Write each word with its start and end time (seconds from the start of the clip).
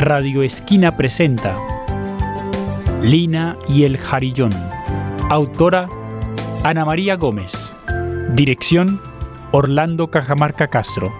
Radio 0.00 0.42
Esquina 0.42 0.96
presenta 0.96 1.54
Lina 3.02 3.58
y 3.68 3.84
el 3.84 3.98
Jarillón. 3.98 4.50
Autora 5.28 5.90
Ana 6.64 6.86
María 6.86 7.16
Gómez. 7.16 7.52
Dirección 8.30 8.98
Orlando 9.52 10.10
Cajamarca 10.10 10.68
Castro. 10.68 11.12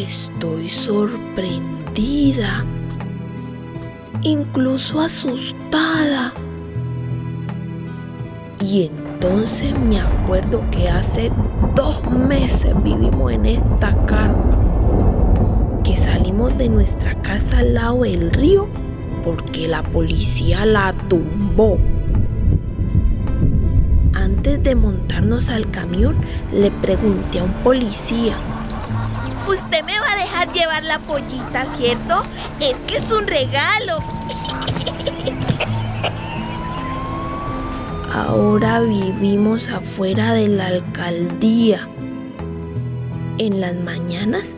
Estoy 0.00 0.70
sorprendida. 0.70 2.64
Incluso 4.22 4.98
asustada. 4.98 6.32
Y 8.64 8.84
entonces 8.86 9.78
me 9.78 10.00
acuerdo 10.00 10.62
que 10.70 10.88
hace 10.88 11.30
dos 11.74 12.10
meses 12.10 12.74
vivimos 12.82 13.30
en 13.30 13.44
esta 13.44 13.94
carpa 14.06 14.58
que 15.84 15.98
salimos 15.98 16.56
de 16.56 16.70
nuestra 16.70 17.14
casa 17.20 17.58
al 17.58 17.74
lado 17.74 18.00
del 18.02 18.30
río 18.30 18.68
porque 19.22 19.68
la 19.68 19.82
policía 19.82 20.64
la 20.64 20.94
tumbó. 20.94 21.76
Antes 24.14 24.62
de 24.62 24.74
montarnos 24.74 25.50
al 25.50 25.70
camión, 25.70 26.16
le 26.52 26.70
pregunté 26.70 27.40
a 27.40 27.44
un 27.44 27.52
policía. 27.62 28.34
Usted 29.52 29.82
me 29.82 29.98
va 29.98 30.12
a 30.12 30.16
dejar 30.16 30.52
llevar 30.52 30.84
la 30.84 31.00
pollita, 31.00 31.64
¿cierto? 31.64 32.22
Es 32.60 32.76
que 32.86 32.98
es 32.98 33.10
un 33.10 33.26
regalo. 33.26 33.98
Ahora 38.14 38.80
vivimos 38.80 39.68
afuera 39.72 40.34
de 40.34 40.46
la 40.46 40.66
alcaldía. 40.68 41.88
En 43.38 43.60
las 43.60 43.74
mañanas 43.74 44.54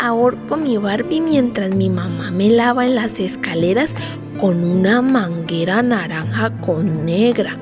ahorco 0.00 0.56
mi 0.56 0.78
Barbie 0.78 1.20
mientras 1.20 1.74
mi 1.74 1.88
mamá 1.88 2.32
me 2.32 2.50
lava 2.50 2.86
en 2.86 2.96
las 2.96 3.20
escaleras 3.20 3.94
con 4.38 4.64
una 4.64 5.00
manguera 5.00 5.80
naranja 5.82 6.50
con 6.60 7.04
negra. 7.04 7.56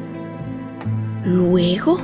Luego 1.24 1.98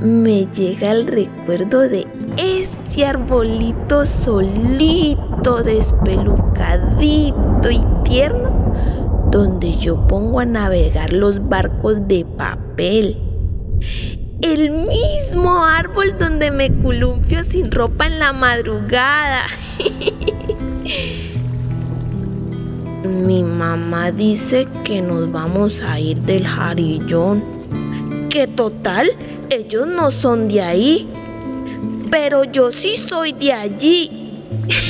me 0.00 0.46
llega 0.46 0.92
el 0.92 1.06
recuerdo 1.06 1.80
de 1.80 2.06
ese 2.38 3.04
arbolito 3.04 4.06
solito, 4.06 5.62
despelucadito 5.62 7.70
y 7.70 7.84
tierno, 8.04 8.72
donde 9.30 9.76
yo 9.76 10.08
pongo 10.08 10.40
a 10.40 10.46
navegar 10.46 11.12
los 11.12 11.46
barcos 11.48 12.08
de 12.08 12.24
papel. 12.24 13.18
El 14.40 14.70
mismo 14.70 15.66
árbol 15.66 16.16
donde 16.18 16.50
me 16.50 16.74
columpio 16.80 17.44
sin 17.44 17.70
ropa 17.70 18.06
en 18.06 18.18
la 18.18 18.32
madrugada. 18.32 19.44
Mi 23.04 23.42
mamá 23.42 24.12
dice 24.12 24.66
que 24.82 25.02
nos 25.02 25.30
vamos 25.30 25.82
a 25.82 26.00
ir 26.00 26.22
del 26.22 26.46
jarillón. 26.46 27.44
Que 28.30 28.46
total, 28.46 29.10
ellos 29.50 29.86
no 29.86 30.10
son 30.10 30.48
de 30.48 30.62
ahí. 30.62 31.08
Pero 32.10 32.44
yo 32.44 32.70
sí 32.70 32.96
soy 32.96 33.32
de 33.32 33.52
allí. 33.52 34.10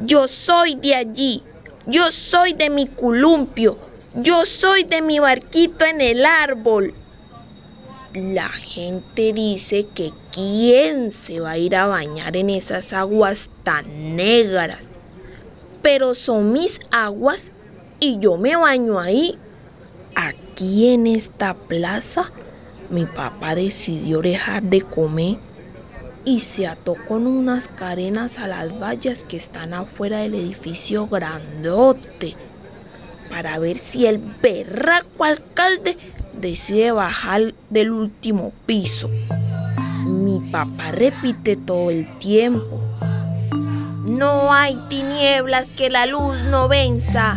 Yo 0.00 0.26
soy 0.26 0.74
de 0.74 0.96
allí, 0.96 1.44
yo 1.86 2.10
soy 2.10 2.54
de 2.54 2.70
mi 2.70 2.88
columpio, 2.88 3.78
yo 4.16 4.44
soy 4.44 4.82
de 4.82 5.00
mi 5.00 5.20
barquito 5.20 5.84
en 5.84 6.00
el 6.00 6.26
árbol. 6.26 6.92
La 8.14 8.48
gente 8.48 9.32
dice 9.32 9.86
que 9.94 10.10
quién 10.32 11.12
se 11.12 11.38
va 11.38 11.52
a 11.52 11.58
ir 11.58 11.76
a 11.76 11.86
bañar 11.86 12.36
en 12.36 12.50
esas 12.50 12.92
aguas 12.92 13.48
tan 13.62 14.16
negras 14.16 14.98
pero 15.82 16.14
son 16.14 16.52
mis 16.52 16.80
aguas 16.90 17.52
y 18.00 18.18
yo 18.18 18.36
me 18.36 18.56
baño 18.56 18.98
ahí. 18.98 19.38
Aquí 20.14 20.88
en 20.88 21.06
esta 21.06 21.54
plaza, 21.54 22.32
mi 22.90 23.06
papá 23.06 23.54
decidió 23.54 24.20
dejar 24.20 24.62
de 24.62 24.82
comer 24.82 25.38
y 26.24 26.40
se 26.40 26.66
ató 26.66 26.96
con 27.06 27.26
unas 27.26 27.68
cadenas 27.68 28.38
a 28.38 28.48
las 28.48 28.78
vallas 28.78 29.24
que 29.24 29.36
están 29.36 29.74
afuera 29.74 30.18
del 30.18 30.34
edificio 30.34 31.06
grandote 31.06 32.36
para 33.30 33.58
ver 33.58 33.78
si 33.78 34.06
el 34.06 34.18
berraco 34.18 35.24
alcalde 35.24 35.96
decide 36.40 36.92
bajar 36.92 37.54
del 37.70 37.90
último 37.90 38.52
piso. 38.66 39.10
Mi 40.06 40.40
papá 40.50 40.92
repite 40.92 41.56
todo 41.56 41.90
el 41.90 42.18
tiempo. 42.18 42.85
No 44.06 44.52
hay 44.54 44.76
tinieblas 44.88 45.72
que 45.72 45.90
la 45.90 46.06
luz 46.06 46.36
no 46.42 46.68
venza. 46.68 47.36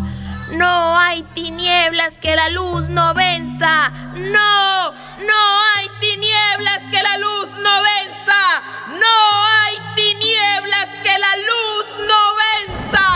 No 0.54 1.00
hay 1.00 1.24
tinieblas 1.34 2.20
que 2.20 2.36
la 2.36 2.50
luz 2.50 2.90
no 2.90 3.16
venza. 3.16 3.92
No, 4.14 4.92
no 4.92 5.62
hay 5.76 5.90
tinieblas 6.00 6.84
que 6.92 7.02
la 7.02 7.18
luz 7.18 7.50
no 7.64 7.82
venza. 7.82 8.62
No 8.90 9.48
hay 9.50 9.80
tinieblas 9.96 10.90
que 11.02 11.18
la 11.18 11.36
luz 11.50 11.86
no 12.08 12.36
venza. 12.44 13.08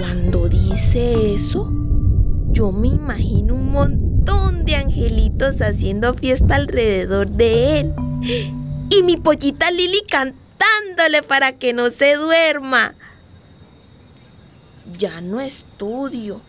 Cuando 0.00 0.48
dice 0.48 1.34
eso, 1.34 1.81
yo 2.52 2.70
me 2.70 2.88
imagino 2.88 3.54
un 3.54 3.72
montón 3.72 4.64
de 4.64 4.76
angelitos 4.76 5.60
haciendo 5.60 6.14
fiesta 6.14 6.56
alrededor 6.56 7.30
de 7.30 7.80
él. 7.80 7.94
Y 8.90 9.02
mi 9.02 9.16
pollita 9.16 9.70
Lili 9.70 10.02
cantándole 10.08 11.22
para 11.22 11.52
que 11.52 11.72
no 11.72 11.90
se 11.90 12.14
duerma. 12.14 12.94
Ya 14.98 15.20
no 15.20 15.40
estudio. 15.40 16.42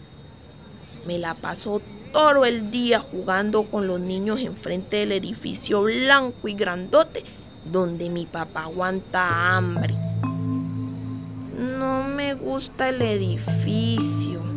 Me 1.07 1.17
la 1.17 1.35
paso 1.35 1.81
todo 2.11 2.45
el 2.45 2.69
día 2.69 2.99
jugando 2.99 3.63
con 3.63 3.87
los 3.87 3.99
niños 3.99 4.39
enfrente 4.41 4.97
del 4.97 5.13
edificio 5.13 5.83
blanco 5.83 6.47
y 6.47 6.53
grandote 6.53 7.23
donde 7.65 8.09
mi 8.09 8.25
papá 8.25 8.63
aguanta 8.63 9.55
hambre. 9.55 9.95
No 11.57 12.03
me 12.03 12.33
gusta 12.33 12.89
el 12.89 13.01
edificio. 13.01 14.52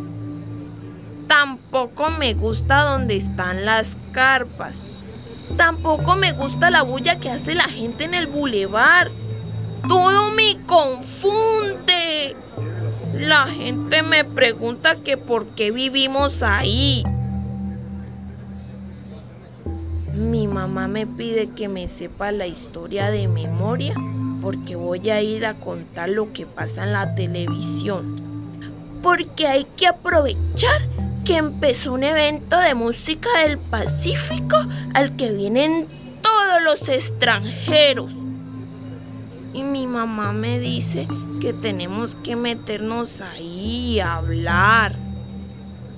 Tampoco 1.27 2.11
me 2.11 2.35
gusta 2.35 2.83
donde 2.83 3.17
están 3.17 3.65
las 3.65 3.97
carpas. 4.13 4.83
Tampoco 5.57 6.17
me 6.17 6.33
gusta 6.33 6.71
la 6.71 6.83
bulla 6.83 7.19
que 7.19 7.31
hace 7.31 7.55
la 7.55 7.69
gente 7.69 8.05
en 8.05 8.15
el 8.15 8.27
bulevar. 8.27 9.11
Todo 9.89 10.31
me 10.33 10.59
confunde. 10.67 12.37
La 13.15 13.47
gente 13.47 14.03
me 14.03 14.25
pregunta 14.25 14.97
que 14.97 15.17
por 15.17 15.47
qué 15.49 15.71
vivimos 15.71 16.43
ahí. 16.43 17.03
Mi 20.13 20.47
mamá 20.47 20.87
me 20.89 21.07
pide 21.07 21.51
que 21.51 21.69
me 21.69 21.89
sepa 21.89 22.31
la 22.33 22.47
historia 22.47 23.11
de 23.11 23.29
memoria 23.29 23.95
porque 24.41 24.77
voy 24.77 25.11
a 25.11 25.21
ir 25.23 25.45
a 25.45 25.55
contar 25.55 26.09
lo 26.09 26.33
que 26.33 26.47
pasa 26.47 26.85
en 26.85 26.93
la 26.93 27.15
televisión. 27.15 28.17
Porque 29.03 29.47
hay 29.47 29.65
que 29.77 29.87
aprovechar 29.87 30.96
que 31.27 31.37
empezó 31.39 31.93
un 31.93 32.05
evento 32.05 32.57
de 32.57 32.75
música 32.75 33.29
del 33.41 33.59
Pacífico 33.59 34.57
al 34.95 35.17
que 35.17 35.33
vienen 35.33 35.89
todos 36.23 36.63
los 36.63 36.89
extranjeros. 36.89 38.13
Y 39.53 39.65
mi 39.65 39.89
mamá 39.89 40.33
me 40.33 40.61
dice 40.61 41.09
que 41.41 41.53
tenemos 41.53 42.15
que 42.15 42.37
meternos 42.37 43.21
ahí 43.21 43.95
y 43.95 44.01
hablar. 44.01 44.95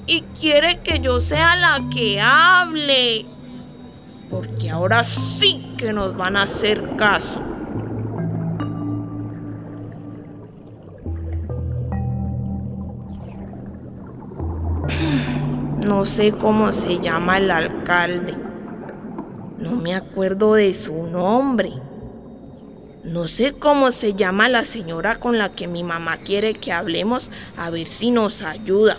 Y 0.07 0.23
quiere 0.41 0.81
que 0.81 1.01
yo 1.01 1.21
sea 1.21 1.57
la 1.57 1.85
que 1.91 2.23
hable. 2.23 3.27
Porque 4.31 4.71
ahora 4.71 5.05
sí 5.05 5.75
que 5.77 5.93
nos 5.93 6.17
van 6.17 6.37
a 6.37 6.43
hacer 6.43 6.97
caso. 6.97 7.43
No 15.99 16.05
sé 16.05 16.31
cómo 16.31 16.71
se 16.71 17.01
llama 17.01 17.39
el 17.39 17.51
alcalde. 17.51 18.33
No 19.59 19.75
me 19.75 19.97
acuerdo 19.97 20.55
de 20.55 20.73
su 20.73 21.09
nombre. 21.09 21.73
No 23.03 23.27
sé 23.27 23.55
cómo 23.55 23.91
se 23.91 24.15
llama 24.15 24.49
la 24.49 24.63
señora 24.63 25.19
con 25.19 25.39
la 25.39 25.49
que 25.57 25.67
mi 25.67 25.83
mamá 25.83 26.19
quiere 26.19 26.55
que 26.55 26.71
hablemos 26.71 27.29
a 27.57 27.71
ver 27.71 27.89
si 27.89 28.13
nos 28.13 28.43
ayuda. 28.43 28.99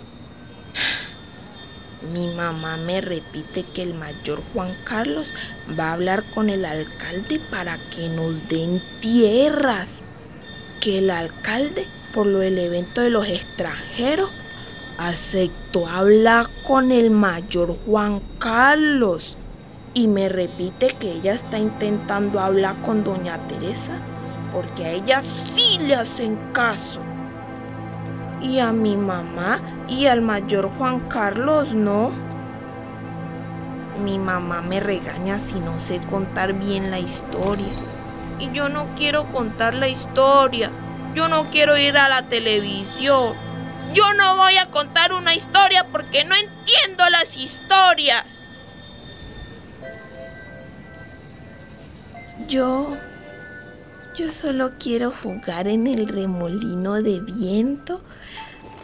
Mi 2.12 2.34
mamá 2.34 2.76
me 2.76 3.00
repite 3.00 3.62
que 3.62 3.80
el 3.80 3.94
mayor 3.94 4.42
Juan 4.52 4.76
Carlos 4.84 5.32
va 5.78 5.88
a 5.88 5.92
hablar 5.94 6.22
con 6.34 6.50
el 6.50 6.66
alcalde 6.66 7.40
para 7.50 7.78
que 7.88 8.10
nos 8.10 8.46
den 8.46 8.82
tierras. 9.00 10.02
Que 10.82 10.98
el 10.98 11.08
alcalde, 11.08 11.86
por 12.12 12.26
lo 12.26 12.40
del 12.40 12.58
evento 12.58 13.00
de 13.00 13.08
los 13.08 13.26
extranjeros, 13.26 14.28
aceptó 15.00 15.88
hablar 15.88 16.48
con 16.68 16.92
el 16.92 17.10
mayor 17.10 17.76
Juan 17.86 18.20
Carlos. 18.38 19.36
Y 19.94 20.06
me 20.06 20.28
repite 20.28 20.88
que 20.88 21.12
ella 21.12 21.32
está 21.32 21.58
intentando 21.58 22.38
hablar 22.38 22.80
con 22.82 23.02
doña 23.02 23.48
Teresa 23.48 23.92
porque 24.52 24.84
a 24.84 24.90
ella 24.90 25.22
sí 25.22 25.78
le 25.80 25.94
hacen 25.94 26.38
caso. 26.52 27.00
Y 28.42 28.58
a 28.58 28.72
mi 28.72 28.96
mamá 28.96 29.60
y 29.88 30.06
al 30.06 30.20
mayor 30.20 30.70
Juan 30.76 31.00
Carlos 31.08 31.74
no. 31.74 32.10
Mi 34.04 34.18
mamá 34.18 34.60
me 34.60 34.80
regaña 34.80 35.38
si 35.38 35.60
no 35.60 35.80
sé 35.80 36.00
contar 36.10 36.52
bien 36.52 36.90
la 36.90 36.98
historia. 36.98 37.72
Y 38.38 38.50
yo 38.52 38.68
no 38.68 38.86
quiero 38.96 39.30
contar 39.30 39.74
la 39.74 39.88
historia. 39.88 40.70
Yo 41.14 41.28
no 41.28 41.46
quiero 41.46 41.76
ir 41.76 41.96
a 41.96 42.08
la 42.08 42.28
televisión. 42.28 43.49
Yo 43.94 44.12
no 44.14 44.36
voy 44.36 44.56
a 44.56 44.70
contar 44.70 45.12
una 45.12 45.34
historia 45.34 45.88
porque 45.90 46.24
no 46.24 46.34
entiendo 46.34 47.08
las 47.10 47.36
historias. 47.36 48.24
Yo... 52.48 52.96
Yo 54.16 54.30
solo 54.30 54.72
quiero 54.78 55.12
jugar 55.12 55.68
en 55.68 55.86
el 55.86 56.08
remolino 56.08 57.00
de 57.00 57.20
viento. 57.20 58.02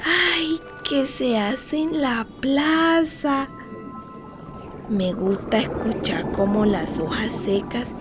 ¡Ay! 0.05 0.61
que 0.89 1.05
se 1.05 1.37
hace 1.37 1.81
en 1.81 2.01
la 2.01 2.27
plaza. 2.41 3.49
Me 4.89 5.13
gusta 5.13 5.59
escuchar 5.59 6.31
cómo 6.33 6.65
las 6.65 7.01
hojas 7.01 7.33
secas 7.33 7.93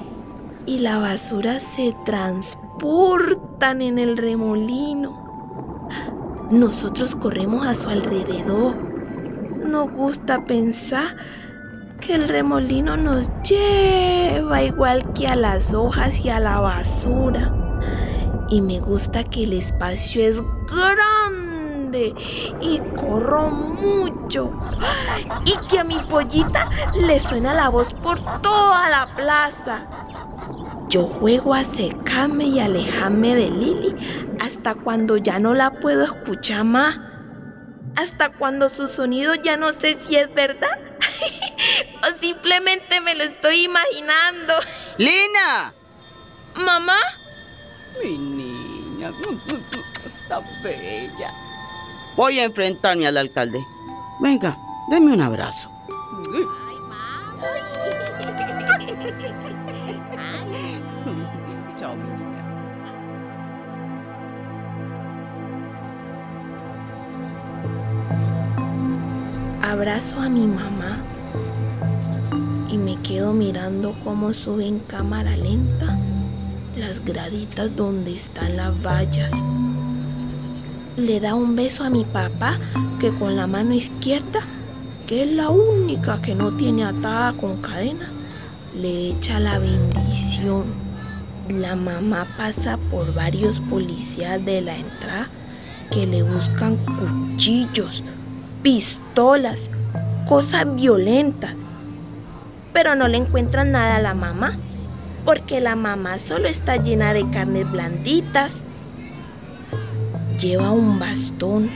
y 0.68 0.80
la 0.80 1.00
basura 1.00 1.60
se 1.60 1.96
transportan 2.06 3.82
en 3.82 3.98
el 3.98 4.18
remolino. 4.18 5.26
Nosotros 6.52 7.16
corremos 7.16 7.66
a 7.66 7.74
su 7.74 7.90
alrededor. 7.90 8.76
Nos 9.66 9.92
gusta 9.92 10.46
pensar 10.46 11.16
que 12.00 12.14
el 12.14 12.28
remolino 12.28 12.98
nos 12.98 13.30
lleva 13.42 14.62
igual 14.62 15.12
que 15.14 15.28
a 15.28 15.36
las 15.36 15.74
hojas 15.74 16.24
y 16.24 16.30
a 16.30 16.40
la 16.40 16.60
basura. 16.60 17.52
Y 18.50 18.62
me 18.62 18.80
gusta 18.80 19.24
que 19.24 19.46
el 19.46 19.54
espacio 19.54 20.24
es 20.24 20.44
grande 20.68 22.14
y 22.62 22.80
corro 22.96 23.50
mucho. 23.50 24.52
Y 25.46 25.68
que 25.68 25.80
a 25.80 25.84
mi 25.84 25.98
pollita 26.10 26.70
le 27.08 27.20
suena 27.20 27.56
la 27.56 27.70
voz 27.70 27.92
por 27.94 28.20
toda 28.42 28.88
la 28.90 29.10
plaza. 29.16 30.05
Yo 30.90 31.08
juego 31.08 31.54
a 31.54 31.64
secarme 31.64 32.46
y 32.46 32.60
alejarme 32.60 33.36
de 33.36 33.50
Lili 33.50 33.96
hasta 34.40 34.76
cuando 34.76 35.18
ya 35.18 35.40
no 35.40 35.54
la 35.54 35.72
puedo 35.72 36.04
escuchar 36.04 36.64
más. 36.64 37.00
Hasta 37.96 38.34
cuando 38.34 38.70
su 38.70 38.88
sonido 38.88 39.36
ya 39.36 39.58
no 39.58 39.72
sé 39.72 39.96
si 39.96 40.16
es 40.16 40.34
verdad 40.34 40.78
o 42.04 42.20
simplemente 42.20 43.02
me 43.02 43.16
lo 43.16 43.24
estoy 43.24 43.64
imaginando. 43.64 44.54
¡Lina! 44.98 45.74
¿Mamá? 46.56 47.00
Mi 48.04 48.18
niña, 48.18 49.12
está 50.06 50.42
bella. 50.64 51.34
Voy 52.16 52.40
a 52.40 52.46
enfrentarme 52.46 53.08
al 53.08 53.18
alcalde. 53.18 53.60
Venga, 54.22 54.58
deme 54.90 55.14
un 55.14 55.22
abrazo. 55.22 55.70
Chao, 57.42 57.75
Abrazo 69.68 70.22
a 70.22 70.30
mi 70.30 70.46
mamá 70.46 71.00
y 72.70 72.78
me 72.78 73.02
quedo 73.02 73.34
mirando 73.34 73.96
cómo 74.04 74.32
sube 74.32 74.68
en 74.68 74.78
cámara 74.78 75.36
lenta 75.36 75.98
las 76.78 77.04
graditas 77.04 77.76
donde 77.76 78.14
están 78.14 78.58
las 78.58 78.80
vallas. 78.84 79.34
Le 80.98 81.20
da 81.20 81.34
un 81.34 81.56
beso 81.56 81.84
a 81.84 81.90
mi 81.90 82.04
papá 82.04 82.60
que 83.00 83.12
con 83.16 83.36
la 83.36 83.48
mano 83.48 83.74
izquierda, 83.74 84.42
que 85.08 85.24
es 85.24 85.32
la 85.32 85.50
única 85.50 86.22
que 86.22 86.36
no 86.36 86.56
tiene 86.56 86.84
atada 86.84 87.34
con 87.34 87.60
cadena, 87.60 88.12
le 88.80 89.10
echa 89.10 89.40
la 89.40 89.58
bendición. 89.58 90.66
La 91.50 91.76
mamá 91.76 92.28
pasa 92.38 92.78
por 92.92 93.16
varios 93.16 93.60
policías 93.62 94.46
de 94.46 94.62
la 94.62 94.78
entrada 94.78 95.28
que 95.90 96.06
le 96.06 96.22
buscan 96.22 96.78
cuchillos, 96.86 98.04
pistolas, 98.66 99.70
cosas 100.28 100.66
violentas. 100.74 101.54
Pero 102.74 102.96
no 102.96 103.08
le 103.08 103.20
encuentran 103.20 103.72
nada 103.72 103.98
a 103.98 104.02
la 104.02 104.16
mamá, 104.16 104.58
porque 105.24 105.62
la 105.62 105.76
mamá 105.76 106.18
solo 106.18 106.48
está 106.48 106.78
llena 106.78 107.14
de 107.14 107.30
carnes 107.30 107.72
blanditas. 107.72 108.62
Lleva 110.42 110.72
un 110.72 110.98
bastón, 110.98 111.70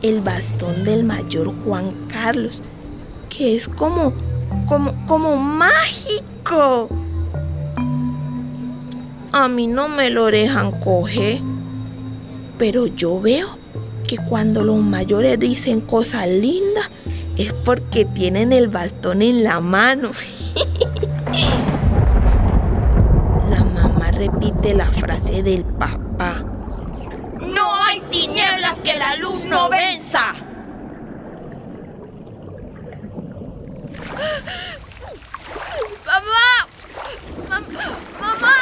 el 0.00 0.20
bastón 0.22 0.82
del 0.84 1.04
mayor 1.04 1.52
Juan 1.62 2.08
Carlos, 2.10 2.62
que 3.28 3.54
es 3.54 3.68
como, 3.68 4.14
como, 4.66 4.94
como 5.06 5.36
mágico. 5.36 6.88
A 9.30 9.46
mí 9.48 9.66
no 9.66 9.88
me 9.88 10.08
lo 10.08 10.24
dejan 10.30 10.80
coger, 10.80 11.40
pero 12.56 12.86
yo 12.86 13.20
veo 13.20 13.65
que 14.06 14.16
cuando 14.18 14.62
los 14.64 14.76
mayores 14.80 15.38
dicen 15.38 15.80
cosas 15.80 16.26
lindas 16.28 16.90
es 17.36 17.52
porque 17.52 18.04
tienen 18.04 18.52
el 18.52 18.68
bastón 18.68 19.22
en 19.22 19.42
la 19.44 19.60
mano. 19.60 20.10
La 23.50 23.62
mamá 23.62 24.10
repite 24.10 24.74
la 24.74 24.86
frase 24.86 25.42
del 25.42 25.64
papá. 25.64 26.44
No 27.40 27.74
hay 27.84 28.00
tinieblas 28.10 28.80
que 28.82 28.96
la 28.96 29.14
luz 29.16 29.44
no 29.44 29.68
venza. 29.68 30.34
¡Mamá! 36.06 36.48
¡Mam- 37.48 37.72
¡Mamá! 38.20 38.56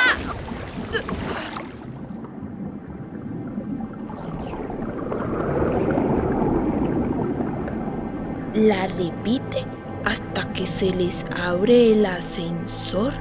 La 8.65 8.87
repite 8.87 9.67
hasta 10.07 10.51
que 10.55 10.67
se 10.67 10.89
les 10.91 11.23
abre 11.37 11.93
el 11.93 12.07
ascensor 12.07 13.13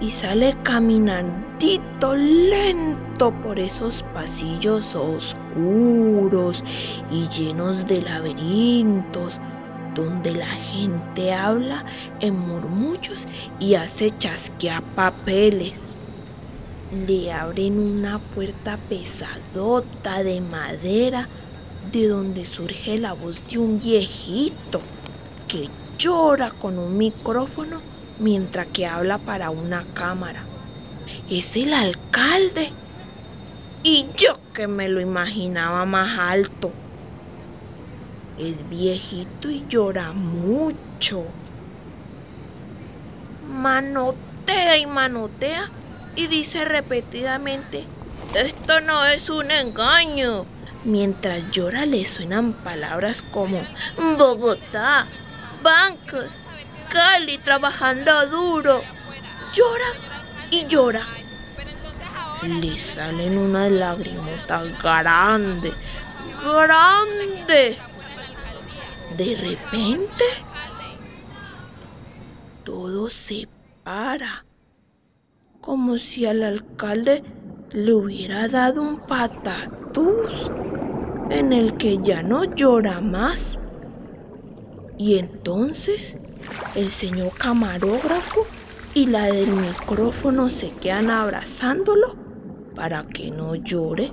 y 0.00 0.10
sale 0.10 0.56
caminandito 0.62 2.16
lento 2.16 3.30
por 3.42 3.58
esos 3.58 4.02
pasillos 4.14 4.94
oscuros 4.94 6.64
y 7.10 7.28
llenos 7.28 7.86
de 7.86 8.00
laberintos 8.00 9.38
donde 9.94 10.34
la 10.34 10.46
gente 10.46 11.34
habla 11.34 11.84
en 12.20 12.38
murmullos 12.38 13.26
y 13.60 13.74
hace 13.74 14.16
chasquear 14.16 14.82
papeles. 14.94 15.74
Le 17.06 17.30
abren 17.30 17.80
una 17.80 18.18
puerta 18.18 18.78
pesadota 18.88 20.22
de 20.22 20.40
madera 20.40 21.28
de 21.92 22.08
donde 22.08 22.44
surge 22.44 22.98
la 22.98 23.12
voz 23.12 23.46
de 23.48 23.58
un 23.58 23.78
viejito 23.78 24.80
que 25.48 25.68
llora 25.98 26.50
con 26.50 26.78
un 26.78 26.96
micrófono 26.96 27.80
mientras 28.18 28.66
que 28.66 28.86
habla 28.86 29.18
para 29.18 29.50
una 29.50 29.84
cámara. 29.94 30.44
Es 31.28 31.56
el 31.56 31.72
alcalde. 31.72 32.72
Y 33.82 34.06
yo 34.16 34.38
que 34.52 34.66
me 34.66 34.88
lo 34.88 35.00
imaginaba 35.00 35.84
más 35.84 36.18
alto. 36.18 36.72
Es 38.38 38.68
viejito 38.68 39.50
y 39.50 39.64
llora 39.68 40.12
mucho. 40.12 41.24
Manotea 43.48 44.78
y 44.78 44.86
manotea 44.86 45.70
y 46.16 46.26
dice 46.28 46.64
repetidamente, 46.64 47.84
esto 48.34 48.80
no 48.80 49.04
es 49.04 49.28
un 49.28 49.50
engaño. 49.50 50.46
Mientras 50.84 51.50
llora 51.50 51.86
le 51.86 52.04
suenan 52.04 52.52
palabras 52.52 53.22
como 53.22 53.66
Bogotá, 54.18 55.06
bancos, 55.62 56.30
Cali 56.90 57.38
trabajando 57.38 58.28
duro. 58.28 58.82
Llora 59.52 59.86
y 60.50 60.66
llora. 60.66 61.06
Le 62.42 62.76
salen 62.76 63.38
unas 63.38 63.70
lagrimotas 63.70 64.78
grandes, 64.82 65.74
grandes. 66.42 67.78
De 69.16 69.34
repente, 69.36 70.24
todo 72.64 73.08
se 73.08 73.48
para, 73.82 74.44
como 75.60 75.98
si 75.98 76.26
al 76.26 76.42
alcalde 76.42 77.22
le 77.74 77.92
hubiera 77.92 78.46
dado 78.46 78.82
un 78.82 79.00
patatús 79.00 80.48
en 81.28 81.52
el 81.52 81.76
que 81.76 81.98
ya 82.00 82.22
no 82.22 82.44
llora 82.44 83.00
más. 83.00 83.58
Y 84.96 85.18
entonces 85.18 86.16
el 86.76 86.88
señor 86.88 87.32
camarógrafo 87.36 88.46
y 88.94 89.06
la 89.06 89.24
del 89.24 89.50
micrófono 89.50 90.48
se 90.50 90.70
quedan 90.70 91.10
abrazándolo 91.10 92.14
para 92.76 93.02
que 93.08 93.32
no 93.32 93.56
llore. 93.56 94.12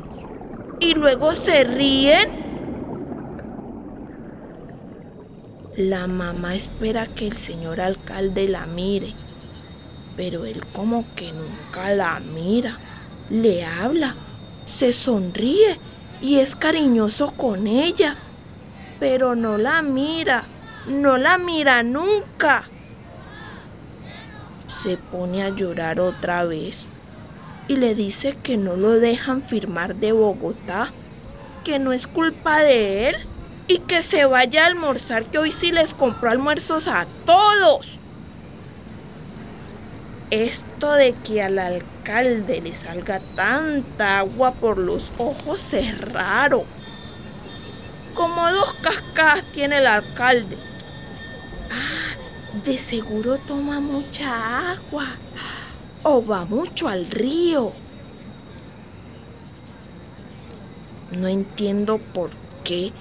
Y 0.79 0.95
luego 0.95 1.33
se 1.35 1.63
ríen. 1.63 2.49
La 5.77 6.07
mamá 6.07 6.55
espera 6.55 7.05
que 7.05 7.27
el 7.27 7.33
señor 7.33 7.79
alcalde 7.79 8.47
la 8.47 8.65
mire, 8.65 9.13
pero 10.17 10.45
él 10.45 10.63
como 10.73 11.05
que 11.15 11.31
nunca 11.31 11.93
la 11.93 12.19
mira. 12.19 12.79
Le 13.31 13.63
habla, 13.63 14.17
se 14.65 14.91
sonríe 14.91 15.79
y 16.21 16.39
es 16.39 16.53
cariñoso 16.57 17.31
con 17.31 17.65
ella, 17.65 18.17
pero 18.99 19.35
no 19.35 19.57
la 19.57 19.81
mira, 19.81 20.43
no 20.85 21.17
la 21.17 21.37
mira 21.37 21.81
nunca. 21.81 22.65
Se 24.67 24.97
pone 24.97 25.43
a 25.43 25.49
llorar 25.49 26.01
otra 26.01 26.43
vez 26.43 26.87
y 27.69 27.77
le 27.77 27.95
dice 27.95 28.35
que 28.43 28.57
no 28.57 28.75
lo 28.75 28.99
dejan 28.99 29.43
firmar 29.43 29.95
de 29.95 30.11
Bogotá, 30.11 30.91
que 31.63 31.79
no 31.79 31.93
es 31.93 32.07
culpa 32.07 32.59
de 32.59 33.07
él 33.07 33.15
y 33.69 33.77
que 33.77 34.01
se 34.01 34.25
vaya 34.25 34.65
a 34.65 34.67
almorzar, 34.67 35.23
que 35.23 35.37
hoy 35.37 35.53
sí 35.53 35.71
les 35.71 35.93
compró 35.93 36.29
almuerzos 36.29 36.89
a 36.89 37.07
todos. 37.25 37.97
De 40.81 41.13
que 41.13 41.43
al 41.43 41.59
alcalde 41.59 42.59
le 42.59 42.73
salga 42.73 43.19
tanta 43.35 44.17
agua 44.17 44.51
por 44.51 44.79
los 44.79 45.11
ojos 45.19 45.75
es 45.75 45.95
raro. 45.99 46.65
Como 48.15 48.51
dos 48.51 48.73
cascadas 48.81 49.43
tiene 49.51 49.77
el 49.77 49.85
alcalde. 49.85 50.57
Ah, 51.69 52.59
de 52.65 52.79
seguro 52.79 53.37
toma 53.37 53.79
mucha 53.79 54.71
agua. 54.71 55.05
O 56.01 56.25
va 56.25 56.45
mucho 56.45 56.87
al 56.87 57.05
río. 57.11 57.73
No 61.11 61.27
entiendo 61.27 61.99
por 61.99 62.31
qué 62.63 62.91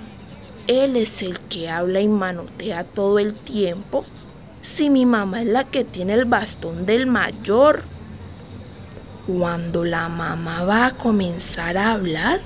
él 0.69 0.97
es 0.97 1.23
el 1.23 1.41
que 1.41 1.71
habla 1.71 2.03
y 2.03 2.09
manotea 2.09 2.85
todo 2.85 3.19
el 3.19 3.33
tiempo 3.33 4.05
si 4.71 4.89
mi 4.89 5.05
mamá 5.05 5.43
es 5.43 5.49
la 5.49 5.65
que 5.65 5.85
tiene 5.85 6.15
el 6.15 6.25
bastón 6.25 6.87
del 6.87 7.07
mayor. 7.07 7.83
Cuando 9.27 9.85
la 9.85 10.09
mamá 10.09 10.65
va 10.65 10.87
a 10.87 10.97
comenzar 10.97 11.77
a 11.77 11.93
hablar, 11.93 12.41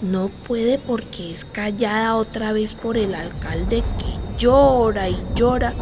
no 0.00 0.28
puede 0.28 0.78
porque 0.78 1.32
es 1.32 1.44
callada 1.44 2.16
otra 2.16 2.52
vez 2.52 2.74
por 2.74 2.96
el 2.96 3.14
alcalde 3.14 3.82
que 3.98 4.36
llora 4.36 5.08
y 5.08 5.24
llora 5.34 5.74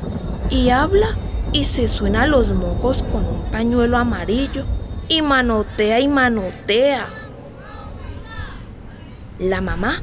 y 0.51 0.71
habla 0.71 1.17
y 1.53 1.65
se 1.65 1.89
suena 1.89 2.27
los 2.27 2.49
mocos 2.49 3.03
con 3.05 3.27
un 3.27 3.51
pañuelo 3.51 3.97
amarillo 3.97 4.65
y 5.09 5.23
manotea 5.23 6.01
y 6.01 6.09
manotea. 6.09 7.07
La 9.39 9.61
mamá 9.61 10.03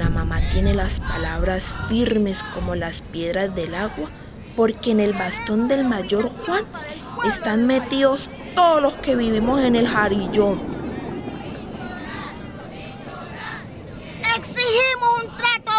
la 0.00 0.08
mamá 0.08 0.40
tiene 0.48 0.72
las 0.72 0.98
palabras 0.98 1.74
firmes 1.88 2.42
como 2.54 2.74
las 2.74 3.02
piedras 3.02 3.54
del 3.54 3.74
agua, 3.74 4.08
porque 4.56 4.90
en 4.90 5.00
el 5.00 5.12
bastón 5.12 5.68
del 5.68 5.84
mayor 5.84 6.28
Juan 6.28 6.64
están 7.24 7.66
metidos 7.66 8.28
todos 8.54 8.82
los 8.82 8.94
que 8.94 9.16
vivimos 9.16 9.60
en 9.60 9.76
el 9.76 9.86
jarillón. 9.86 10.60
Exigimos 14.36 15.24
un 15.24 15.36
trato 15.36 15.72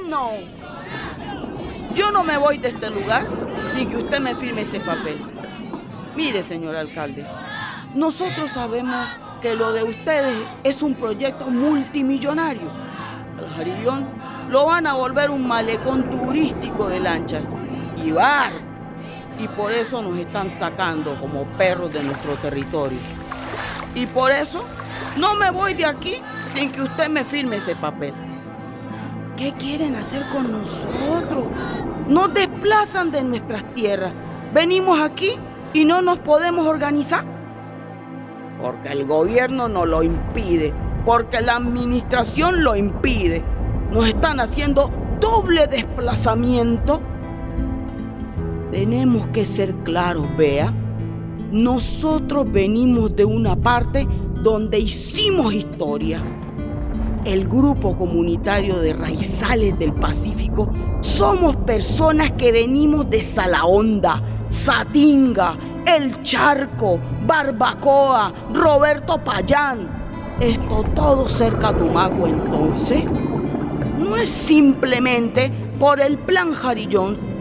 digno. 0.00 0.30
Yo 1.94 2.10
no 2.10 2.24
me 2.24 2.36
voy 2.36 2.58
de 2.58 2.68
este 2.68 2.90
lugar 2.90 3.26
ni 3.76 3.86
que 3.86 3.96
usted 3.96 4.20
me 4.20 4.34
firme 4.34 4.62
este 4.62 4.80
papel. 4.80 5.20
Mire, 6.16 6.42
señor 6.42 6.76
alcalde, 6.76 7.26
nosotros 7.94 8.50
sabemos 8.50 9.06
que 9.40 9.54
lo 9.54 9.72
de 9.72 9.82
ustedes 9.82 10.46
es 10.62 10.82
un 10.82 10.94
proyecto 10.94 11.50
multimillonario. 11.50 12.70
Al 13.38 13.50
Jarillón 13.56 14.06
lo 14.50 14.66
van 14.66 14.86
a 14.86 14.94
volver 14.94 15.30
un 15.30 15.48
malecón 15.48 16.10
turístico 16.10 16.88
de 16.88 17.00
lanchas 17.00 17.42
y 19.38 19.48
por 19.48 19.72
eso 19.72 20.02
nos 20.02 20.18
están 20.18 20.50
sacando 20.50 21.18
como 21.20 21.44
perros 21.56 21.92
de 21.92 22.02
nuestro 22.02 22.34
territorio. 22.34 22.98
Y 23.94 24.06
por 24.06 24.30
eso 24.30 24.64
no 25.16 25.34
me 25.34 25.50
voy 25.50 25.74
de 25.74 25.86
aquí 25.86 26.16
sin 26.54 26.70
que 26.70 26.82
usted 26.82 27.08
me 27.08 27.24
firme 27.24 27.56
ese 27.56 27.76
papel. 27.76 28.14
¿Qué 29.36 29.52
quieren 29.54 29.96
hacer 29.96 30.24
con 30.30 30.52
nosotros? 30.52 31.46
Nos 32.08 32.32
desplazan 32.34 33.10
de 33.10 33.22
nuestras 33.24 33.64
tierras. 33.74 34.12
Venimos 34.52 35.00
aquí 35.00 35.32
y 35.72 35.84
no 35.84 36.02
nos 36.02 36.18
podemos 36.18 36.66
organizar. 36.66 37.24
Porque 38.60 38.92
el 38.92 39.06
gobierno 39.06 39.68
nos 39.68 39.88
lo 39.88 40.02
impide. 40.02 40.74
Porque 41.04 41.40
la 41.40 41.56
administración 41.56 42.62
lo 42.62 42.76
impide. 42.76 43.44
Nos 43.90 44.06
están 44.06 44.38
haciendo 44.38 44.90
doble 45.20 45.66
desplazamiento. 45.66 47.02
Tenemos 48.72 49.26
que 49.28 49.44
ser 49.44 49.74
claros, 49.84 50.26
vea. 50.38 50.72
Nosotros 51.50 52.50
venimos 52.50 53.14
de 53.14 53.26
una 53.26 53.54
parte 53.54 54.08
donde 54.42 54.78
hicimos 54.78 55.52
historia. 55.52 56.22
El 57.26 57.46
grupo 57.48 57.94
comunitario 57.98 58.78
de 58.78 58.94
Raizales 58.94 59.78
del 59.78 59.92
Pacífico 59.92 60.70
somos 61.00 61.54
personas 61.54 62.32
que 62.32 62.50
venimos 62.50 63.10
de 63.10 63.20
Salahonda, 63.20 64.22
Satinga, 64.48 65.54
El 65.86 66.22
Charco, 66.22 66.98
Barbacoa, 67.26 68.32
Roberto 68.54 69.22
Payán. 69.22 69.86
esto 70.40 70.82
todo 70.94 71.28
cerca 71.28 71.68
a 71.68 71.76
Tumaco 71.76 72.26
entonces? 72.26 73.04
No 73.98 74.16
es 74.16 74.30
simplemente 74.30 75.52
por 75.78 76.00
el 76.00 76.16
plan 76.18 76.54
Jarillón, 76.54 77.31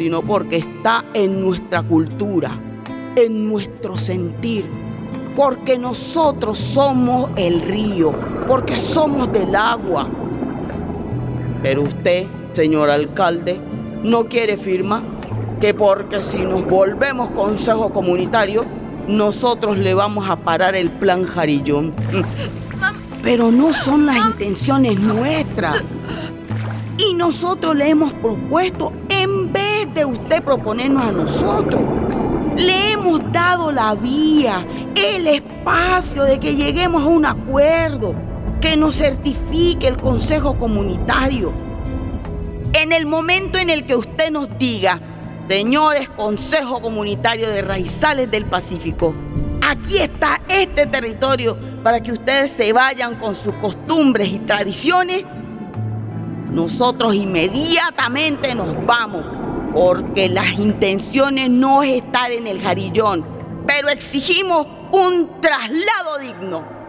sino 0.00 0.22
porque 0.22 0.56
está 0.56 1.04
en 1.12 1.42
nuestra 1.42 1.82
cultura, 1.82 2.58
en 3.16 3.50
nuestro 3.50 3.98
sentir, 3.98 4.64
porque 5.36 5.76
nosotros 5.78 6.56
somos 6.56 7.28
el 7.36 7.60
río, 7.60 8.14
porque 8.48 8.78
somos 8.78 9.30
del 9.30 9.54
agua. 9.54 10.08
Pero 11.62 11.82
usted, 11.82 12.26
señor 12.52 12.88
alcalde, 12.88 13.60
no 14.02 14.24
quiere 14.24 14.56
firma 14.56 15.02
que 15.60 15.74
porque 15.74 16.22
si 16.22 16.38
nos 16.38 16.66
volvemos 16.66 17.32
consejo 17.32 17.92
comunitario, 17.92 18.64
nosotros 19.06 19.76
le 19.76 19.92
vamos 19.92 20.30
a 20.30 20.36
parar 20.36 20.76
el 20.76 20.90
plan 20.92 21.24
Jarillón. 21.24 21.92
Pero 23.22 23.52
no 23.52 23.70
son 23.74 24.06
las 24.06 24.16
intenciones 24.16 24.98
nuestras. 24.98 25.76
Y 26.96 27.12
nosotros 27.12 27.76
le 27.76 27.90
hemos 27.90 28.14
propuesto 28.14 28.94
usted 30.04 30.42
proponernos 30.42 31.02
a 31.02 31.12
nosotros. 31.12 31.80
Le 32.56 32.92
hemos 32.92 33.20
dado 33.32 33.70
la 33.72 33.94
vía, 33.94 34.66
el 34.94 35.26
espacio 35.26 36.24
de 36.24 36.38
que 36.38 36.56
lleguemos 36.56 37.02
a 37.02 37.06
un 37.06 37.24
acuerdo 37.24 38.14
que 38.60 38.76
nos 38.76 38.96
certifique 38.96 39.88
el 39.88 39.96
Consejo 39.96 40.58
Comunitario. 40.58 41.52
En 42.72 42.92
el 42.92 43.06
momento 43.06 43.58
en 43.58 43.70
el 43.70 43.86
que 43.86 43.96
usted 43.96 44.30
nos 44.30 44.58
diga, 44.58 45.00
señores 45.48 46.08
Consejo 46.10 46.80
Comunitario 46.80 47.48
de 47.48 47.62
Raizales 47.62 48.30
del 48.30 48.46
Pacífico, 48.46 49.14
aquí 49.66 49.98
está 49.98 50.40
este 50.48 50.86
territorio 50.86 51.56
para 51.82 52.02
que 52.02 52.12
ustedes 52.12 52.50
se 52.50 52.72
vayan 52.72 53.16
con 53.16 53.34
sus 53.34 53.54
costumbres 53.54 54.28
y 54.28 54.38
tradiciones, 54.40 55.24
nosotros 56.50 57.14
inmediatamente 57.14 58.54
nos 58.54 58.74
vamos, 58.84 59.24
porque 59.72 60.28
las 60.28 60.58
intenciones 60.58 61.50
no 61.50 61.82
es 61.82 62.02
estar 62.02 62.30
en 62.30 62.46
el 62.46 62.60
jarillón, 62.60 63.24
pero 63.66 63.88
exigimos 63.88 64.66
un 64.92 65.40
traslado 65.40 66.18
digno. 66.20 66.79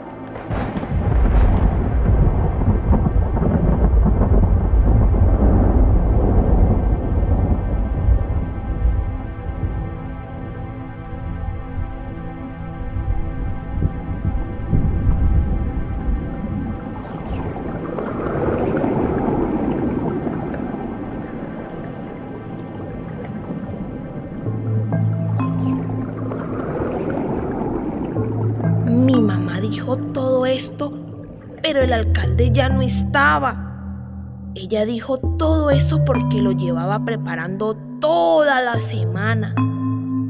Alcalde 32.41 32.51
ya 32.51 32.69
no 32.69 32.81
estaba. 32.81 33.67
Ella 34.55 34.85
dijo 34.85 35.17
todo 35.37 35.69
eso 35.69 36.03
porque 36.05 36.41
lo 36.41 36.51
llevaba 36.51 37.03
preparando 37.05 37.75
toda 37.99 38.61
la 38.61 38.77
semana. 38.77 39.53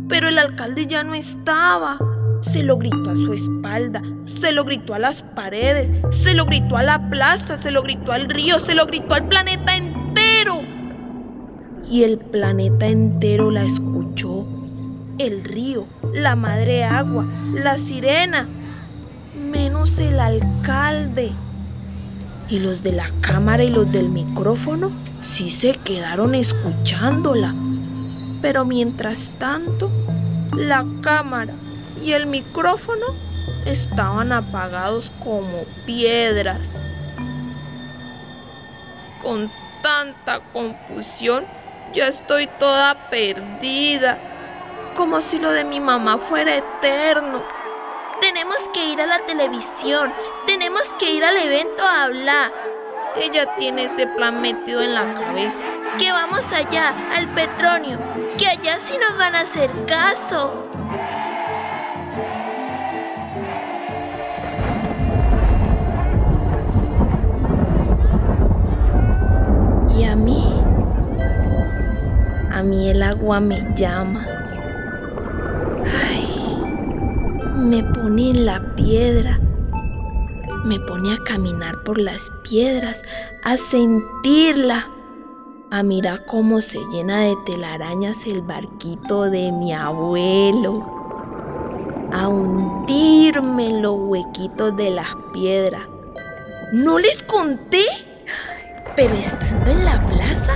Pero 0.09 0.27
el 0.27 0.37
alcalde 0.37 0.87
ya 0.87 1.03
no 1.03 1.13
estaba. 1.13 1.97
Se 2.41 2.63
lo 2.63 2.77
gritó 2.77 3.11
a 3.11 3.15
su 3.15 3.33
espalda, 3.33 4.01
se 4.25 4.51
lo 4.51 4.65
gritó 4.65 4.95
a 4.95 4.99
las 4.99 5.21
paredes, 5.21 5.93
se 6.09 6.33
lo 6.33 6.45
gritó 6.45 6.75
a 6.75 6.83
la 6.83 7.09
plaza, 7.09 7.55
se 7.55 7.69
lo 7.69 7.83
gritó 7.83 8.11
al 8.11 8.29
río, 8.29 8.57
se 8.57 8.73
lo 8.73 8.87
gritó 8.87 9.13
al 9.13 9.27
planeta 9.27 9.75
entero. 9.77 10.61
Y 11.87 12.03
el 12.03 12.17
planeta 12.17 12.87
entero 12.87 13.51
la 13.51 13.63
escuchó. 13.63 14.47
El 15.19 15.43
río, 15.43 15.85
la 16.13 16.35
madre 16.35 16.83
agua, 16.83 17.25
la 17.53 17.77
sirena, 17.77 18.47
menos 19.35 19.99
el 19.99 20.19
alcalde. 20.19 21.33
Y 22.51 22.59
los 22.59 22.83
de 22.83 22.91
la 22.91 23.09
cámara 23.21 23.63
y 23.63 23.69
los 23.69 23.89
del 23.89 24.09
micrófono 24.09 24.91
sí 25.21 25.49
se 25.49 25.71
quedaron 25.71 26.35
escuchándola. 26.35 27.55
Pero 28.41 28.65
mientras 28.65 29.31
tanto, 29.39 29.89
la 30.53 30.85
cámara 31.01 31.53
y 32.03 32.11
el 32.11 32.25
micrófono 32.25 33.05
estaban 33.65 34.33
apagados 34.33 35.13
como 35.23 35.63
piedras. 35.85 36.67
Con 39.23 39.49
tanta 39.81 40.41
confusión, 40.51 41.45
ya 41.93 42.09
estoy 42.09 42.49
toda 42.59 43.09
perdida, 43.09 44.19
como 44.97 45.21
si 45.21 45.39
lo 45.39 45.51
de 45.51 45.63
mi 45.63 45.79
mamá 45.79 46.17
fuera 46.17 46.57
eterno. 46.57 47.43
Tenemos 48.19 48.57
que 48.73 48.89
ir 48.89 48.99
a 48.99 49.07
la 49.07 49.19
televisión, 49.19 50.11
que 50.97 51.11
ir 51.11 51.23
al 51.23 51.37
evento 51.37 51.83
a 51.83 52.03
hablar. 52.05 52.51
Ella 53.15 53.55
tiene 53.55 53.85
ese 53.85 54.07
plan 54.07 54.41
metido 54.41 54.81
en 54.81 54.93
la 54.93 55.13
cabeza. 55.13 55.67
Que 55.99 56.11
vamos 56.11 56.51
allá, 56.53 56.93
al 57.15 57.27
petróleo, 57.27 57.99
que 58.37 58.47
allá 58.47 58.77
sí 58.79 58.97
nos 58.97 59.17
van 59.17 59.35
a 59.35 59.41
hacer 59.41 59.69
caso. 59.85 60.67
Y 69.95 70.03
a 70.05 70.15
mí, 70.15 70.61
a 72.51 72.63
mí 72.63 72.89
el 72.89 73.03
agua 73.03 73.39
me 73.39 73.67
llama. 73.75 74.25
Ay, 76.09 76.63
me 77.57 77.83
pone 77.83 78.31
en 78.31 78.45
la 78.45 78.59
piedra. 78.75 79.37
Me 80.63 80.79
pone 80.79 81.13
a 81.13 81.17
caminar 81.17 81.83
por 81.83 81.97
las 81.97 82.31
piedras, 82.43 83.03
a 83.43 83.57
sentirla, 83.57 84.87
a 85.71 85.83
mirar 85.83 86.25
cómo 86.25 86.61
se 86.61 86.79
llena 86.91 87.21
de 87.21 87.35
telarañas 87.45 88.25
el 88.27 88.41
barquito 88.41 89.23
de 89.23 89.51
mi 89.51 89.73
abuelo, 89.73 90.85
a 92.13 92.27
hundirme 92.27 93.69
en 93.69 93.81
los 93.81 93.95
huequitos 93.97 94.75
de 94.77 94.91
las 94.91 95.15
piedras. 95.33 95.81
¿No 96.73 96.99
les 96.99 97.23
conté? 97.23 97.85
Pero 98.95 99.15
estando 99.15 99.71
en 99.71 99.83
la 99.83 100.07
plaza, 100.07 100.53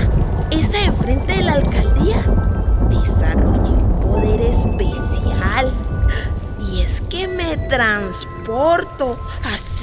esa 0.52 0.82
enfrente 0.82 1.34
de 1.34 1.44
la 1.44 1.54
alcaldía, 1.54 2.24
desarrollé 2.90 3.72
un 3.72 4.02
poder 4.02 4.42
especial. 4.42 5.72
Y 6.72 6.82
es 6.82 7.02
que 7.10 7.28
me 7.28 7.58
transporto, 7.70 9.18
así, 9.44 9.75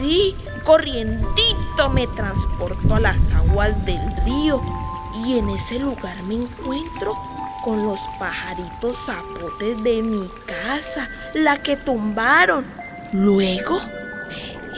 corriendito 0.64 1.88
me 1.92 2.06
transporto 2.08 2.94
a 2.94 3.00
las 3.00 3.18
aguas 3.32 3.84
del 3.84 4.00
río. 4.24 4.60
Y 5.24 5.38
en 5.38 5.48
ese 5.50 5.78
lugar 5.78 6.22
me 6.24 6.34
encuentro 6.34 7.14
con 7.64 7.84
los 7.84 8.00
pajaritos 8.18 8.96
zapotes 9.06 9.82
de 9.82 10.02
mi 10.02 10.28
casa, 10.46 11.08
la 11.34 11.62
que 11.62 11.76
tumbaron. 11.76 12.64
Luego 13.12 13.80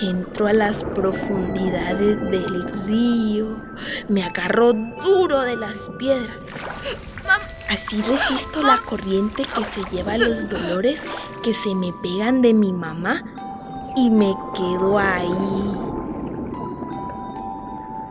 entro 0.02 0.48
a 0.48 0.52
las 0.52 0.82
profundidades 0.84 2.20
del 2.30 2.84
río, 2.84 3.60
me 4.08 4.24
agarro 4.24 4.72
duro 4.72 5.40
de 5.42 5.56
las 5.56 5.88
piedras. 5.98 6.36
Así 7.70 8.00
resisto 8.02 8.62
la 8.62 8.76
corriente 8.76 9.44
que 9.44 9.64
se 9.64 9.88
lleva 9.90 10.18
los 10.18 10.48
dolores 10.48 11.00
que 11.42 11.54
se 11.54 11.74
me 11.74 11.92
pegan 12.02 12.42
de 12.42 12.52
mi 12.54 12.72
mamá 12.72 13.22
y 13.96 14.10
me 14.10 14.34
quedo 14.54 14.98
ahí. 14.98 15.30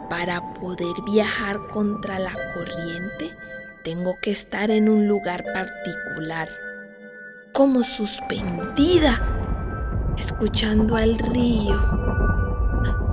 Para 0.09 0.41
poder 0.59 0.95
viajar 1.05 1.59
contra 1.73 2.19
la 2.19 2.33
corriente, 2.53 3.35
tengo 3.83 4.17
que 4.21 4.31
estar 4.31 4.71
en 4.71 4.89
un 4.89 5.07
lugar 5.07 5.43
particular, 5.53 6.49
como 7.51 7.83
suspendida, 7.83 9.21
escuchando 10.17 10.95
al 10.95 11.17
río. 11.17 11.75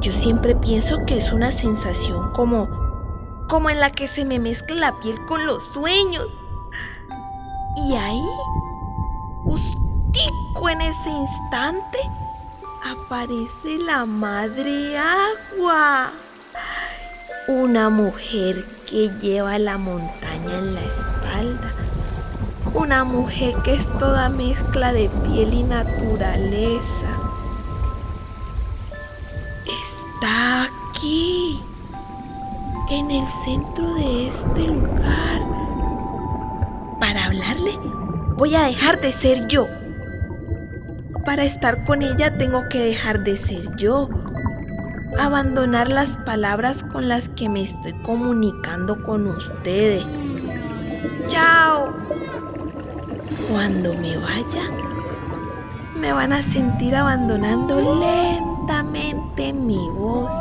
Yo 0.01 0.13
siempre 0.13 0.55
pienso 0.55 1.05
que 1.07 1.19
es 1.19 1.33
una 1.33 1.51
sensación 1.51 2.33
como 2.33 2.69
como 3.51 3.69
en 3.69 3.81
la 3.81 3.91
que 3.91 4.07
se 4.07 4.25
me 4.25 4.39
mezcla 4.39 4.77
la 4.77 5.01
piel 5.01 5.17
con 5.27 5.45
los 5.45 5.61
sueños. 5.75 6.33
Y 7.77 7.95
ahí, 7.95 8.27
justico 9.43 10.69
en 10.69 10.81
ese 10.81 11.11
instante, 11.11 11.99
aparece 12.85 13.79
la 13.79 14.07
madre 14.07 14.97
agua. 14.97 16.13
Una 17.49 17.91
mujer 17.91 18.65
que 18.87 19.11
lleva 19.21 19.59
la 19.59 19.79
montaña 19.79 20.59
en 20.59 20.75
la 20.75 20.83
espalda. 20.83 21.73
Una 22.75 23.05
mujer 23.05 23.55
que 23.65 23.75
es 23.75 23.87
toda 23.99 24.29
mezcla 24.29 24.93
de 24.93 25.09
piel 25.25 25.55
y 25.55 25.63
naturaleza. 25.63 27.09
Está 29.83 30.65
aquí, 30.65 31.61
en 32.91 33.11
el 33.11 33.27
centro 33.45 33.95
de 33.95 34.29
este 34.29 34.67
lugar. 34.67 35.41
Para 37.01 37.25
hablarle, 37.25 37.73
voy 38.37 38.55
a 38.55 38.63
dejar 38.63 39.01
de 39.01 39.13
ser 39.13 39.47
yo. 39.49 39.67
Para 41.31 41.45
estar 41.45 41.85
con 41.85 42.03
ella 42.03 42.37
tengo 42.37 42.69
que 42.69 42.81
dejar 42.81 43.23
de 43.23 43.37
ser 43.37 43.77
yo. 43.77 44.09
Abandonar 45.17 45.89
las 45.89 46.17
palabras 46.17 46.83
con 46.83 47.09
las 47.09 47.29
que 47.29 47.49
me 47.49 47.63
estoy 47.63 47.93
comunicando 48.03 49.01
con 49.05 49.29
ustedes. 49.29 50.05
Chao. 51.29 51.95
Cuando 53.49 53.95
me 53.95 54.17
vaya, 54.17 54.65
me 56.01 56.13
van 56.13 56.33
a 56.33 56.43
sentir 56.43 56.97
abandonando 56.97 58.01
lentamente 58.01 59.53
mi 59.53 59.79
voz, 59.97 60.33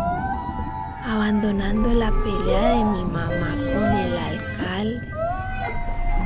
abandonando 1.05 1.93
la 1.93 2.09
pelea 2.09 2.69
de 2.69 2.83
mi 2.83 3.03
mamá 3.03 3.55
con 3.75 3.83
el 3.83 4.17
alcalde 4.17 5.07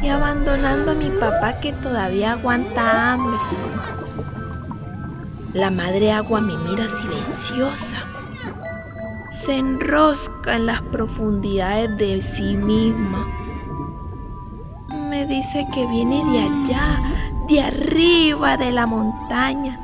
y 0.01 0.07
abandonando 0.07 0.91
a 0.91 0.95
mi 0.95 1.09
papá 1.09 1.59
que 1.59 1.73
todavía 1.73 2.31
aguanta 2.31 3.11
hambre. 3.11 3.35
La 5.53 5.69
madre 5.69 6.11
agua 6.11 6.41
me 6.41 6.57
mira 6.57 6.87
silenciosa, 6.89 8.07
se 9.29 9.55
enrosca 9.55 10.55
en 10.55 10.65
las 10.65 10.81
profundidades 10.81 11.95
de 11.95 12.23
sí 12.23 12.57
misma. 12.57 13.27
Me 15.09 15.27
dice 15.27 15.67
que 15.71 15.85
viene 15.85 16.23
de 16.25 16.39
allá, 16.39 16.99
de 17.47 17.61
arriba 17.61 18.57
de 18.57 18.71
la 18.71 18.87
montaña, 18.87 19.79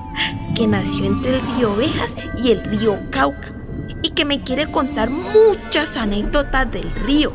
que 0.56 0.66
nació 0.66 1.06
entre 1.06 1.36
el 1.36 1.42
río 1.56 1.74
Ovejas 1.74 2.16
y 2.44 2.50
el 2.50 2.64
río 2.64 2.98
Cauca, 3.12 3.54
y 4.02 4.10
que 4.10 4.26
me 4.26 4.42
quiere 4.42 4.72
contar 4.72 5.12
muchas 5.12 5.96
anécdotas 5.98 6.72
del 6.72 6.92
río, 7.06 7.32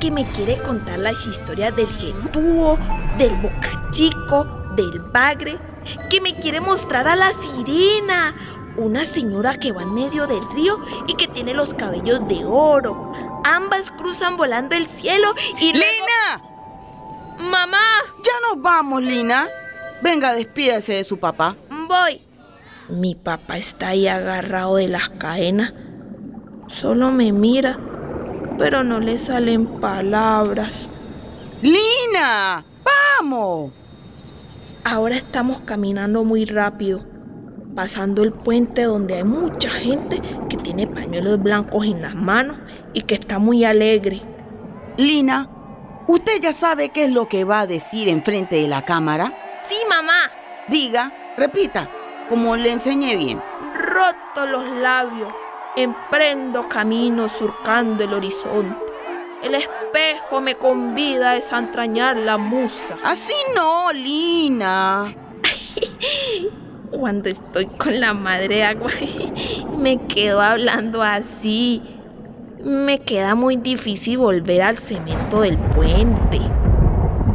que 0.00 0.10
me 0.10 0.24
quiere 0.24 0.58
contar 0.58 0.98
las 0.98 1.24
historias 1.24 1.76
del 1.76 1.86
Getúo, 1.86 2.80
del 3.16 3.36
Bocachico, 3.36 4.44
del 4.74 4.98
Bagre, 5.12 5.56
que 6.10 6.20
me 6.20 6.34
quiere 6.36 6.60
mostrar 6.60 7.08
a 7.08 7.16
la 7.16 7.32
sirena, 7.32 8.34
una 8.76 9.04
señora 9.04 9.54
que 9.56 9.72
va 9.72 9.82
en 9.82 9.94
medio 9.94 10.26
del 10.26 10.42
río 10.54 10.78
y 11.06 11.14
que 11.14 11.28
tiene 11.28 11.54
los 11.54 11.74
cabellos 11.74 12.26
de 12.28 12.44
oro. 12.44 13.12
Ambas 13.44 13.90
cruzan 13.90 14.36
volando 14.36 14.74
el 14.74 14.86
cielo 14.86 15.28
y... 15.60 15.72
luego- 15.72 15.84
¡Lina! 15.86 17.50
¡Mamá! 17.50 17.82
Ya 18.24 18.32
nos 18.48 18.62
vamos, 18.62 19.02
Lina. 19.02 19.48
Venga, 20.02 20.32
despídase 20.32 20.94
de 20.94 21.04
su 21.04 21.18
papá. 21.18 21.56
Voy. 21.88 22.20
Mi 22.88 23.14
papá 23.14 23.56
está 23.56 23.88
ahí 23.88 24.06
agarrado 24.08 24.76
de 24.76 24.88
las 24.88 25.08
cadenas. 25.08 25.72
Solo 26.68 27.10
me 27.10 27.32
mira, 27.32 27.78
pero 28.58 28.84
no 28.84 29.00
le 29.00 29.18
salen 29.18 29.80
palabras. 29.80 30.90
¡Lina! 31.62 32.64
¡Vamos! 33.20 33.72
Ahora 34.88 35.16
estamos 35.16 35.62
caminando 35.62 36.22
muy 36.22 36.44
rápido, 36.44 37.04
pasando 37.74 38.22
el 38.22 38.32
puente 38.32 38.84
donde 38.84 39.16
hay 39.16 39.24
mucha 39.24 39.68
gente 39.68 40.22
que 40.48 40.56
tiene 40.56 40.86
pañuelos 40.86 41.42
blancos 41.42 41.86
en 41.86 42.02
las 42.02 42.14
manos 42.14 42.56
y 42.92 43.00
que 43.00 43.16
está 43.16 43.40
muy 43.40 43.64
alegre. 43.64 44.22
Lina, 44.96 45.50
¿usted 46.06 46.40
ya 46.40 46.52
sabe 46.52 46.90
qué 46.90 47.06
es 47.06 47.10
lo 47.10 47.26
que 47.26 47.42
va 47.42 47.62
a 47.62 47.66
decir 47.66 48.08
enfrente 48.08 48.54
de 48.62 48.68
la 48.68 48.84
cámara? 48.84 49.36
Sí, 49.64 49.74
mamá. 49.88 50.30
Diga, 50.68 51.12
repita, 51.36 51.90
como 52.28 52.54
le 52.54 52.70
enseñé 52.70 53.16
bien. 53.16 53.42
Roto 53.74 54.46
los 54.46 54.70
labios, 54.70 55.34
emprendo 55.74 56.68
camino 56.68 57.28
surcando 57.28 58.04
el 58.04 58.14
horizonte. 58.14 58.85
El 59.42 59.54
espejo 59.54 60.40
me 60.40 60.56
convida 60.56 61.30
a 61.30 61.34
desentrañar 61.34 62.16
la 62.16 62.38
musa. 62.38 62.96
Así 63.04 63.34
no, 63.54 63.92
Lina. 63.92 65.14
Cuando 66.90 67.28
estoy 67.28 67.66
con 67.66 68.00
la 68.00 68.14
madre 68.14 68.64
agua, 68.64 68.90
me 69.78 69.98
quedo 70.06 70.40
hablando 70.40 71.02
así. 71.02 71.82
Me 72.64 73.00
queda 73.00 73.34
muy 73.34 73.56
difícil 73.56 74.18
volver 74.18 74.62
al 74.62 74.78
cemento 74.78 75.42
del 75.42 75.58
puente. 75.58 76.40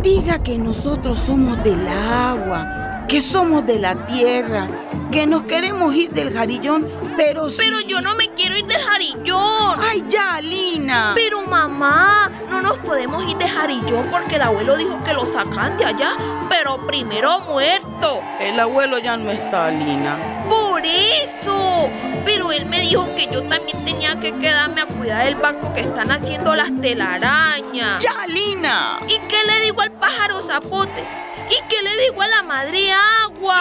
Diga 0.02 0.42
que 0.42 0.58
nosotros 0.58 1.20
somos 1.20 1.64
del 1.64 1.88
agua, 1.88 3.06
que 3.08 3.22
somos 3.22 3.66
de 3.66 3.78
la 3.80 4.08
tierra, 4.08 4.68
que 5.12 5.28
nos 5.28 5.44
queremos 5.44 5.94
ir 5.94 6.10
del 6.12 6.34
jarillón, 6.34 6.90
pero 7.18 7.50
sí. 7.50 7.58
Pero 7.60 7.82
yo 7.82 8.02
no 8.02 8.16
me 8.16 8.30
quiero 8.34 8.58
ir 8.58 8.66
del 8.66 8.82
jarillón. 8.82 9.80
¡Ay, 9.84 10.06
ya, 10.08 10.40
Lina! 10.40 11.12
Pero 11.16 11.42
mamá, 11.42 12.32
no 12.50 12.62
nos 12.62 12.78
podemos 12.78 13.28
ir 13.30 13.38
de 13.38 13.48
jarillón 13.48 14.08
porque 14.10 14.36
el 14.36 14.44
abuelo 14.44 14.78
dijo 14.78 15.04
que 15.04 15.14
lo 15.14 15.26
sacan 15.26 15.78
de 15.78 15.86
allá, 15.86 16.14
pero 16.50 16.86
primero 16.88 17.42
muerto. 17.42 18.22
El 18.40 18.60
abuelo 18.60 19.00
ya 19.00 19.18
no 19.18 19.30
está, 19.30 19.70
Lina. 19.70 20.18
Por 20.50 20.86
eso. 20.86 21.90
Pero 22.24 22.52
él 22.52 22.66
me 22.68 22.80
dijo 22.80 23.08
que 23.16 23.28
yo 23.28 23.44
también 23.44 23.84
tenía 23.84 24.20
que 24.20 24.32
quedarme 24.38 24.82
a 24.82 24.86
cuidar 24.86 25.28
el 25.28 25.36
banco 25.36 25.74
que 25.74 25.82
están 25.82 26.12
haciendo 26.12 26.56
las 26.56 26.70
telarañas. 26.80 28.02
¡Ya, 28.02 28.28
Lina! 28.28 29.00
¿Y 29.08 29.18
qué 29.28 29.44
le 29.46 29.66
digo 29.66 29.82
al 29.82 29.92
pájaro 29.92 30.42
zapote? 30.42 31.04
¿Y 31.52 31.56
qué 31.68 31.82
le 31.84 31.98
digo 32.04 32.22
a 32.22 32.28
la 32.28 32.44
madre 32.44 32.94
agua? 32.94 33.58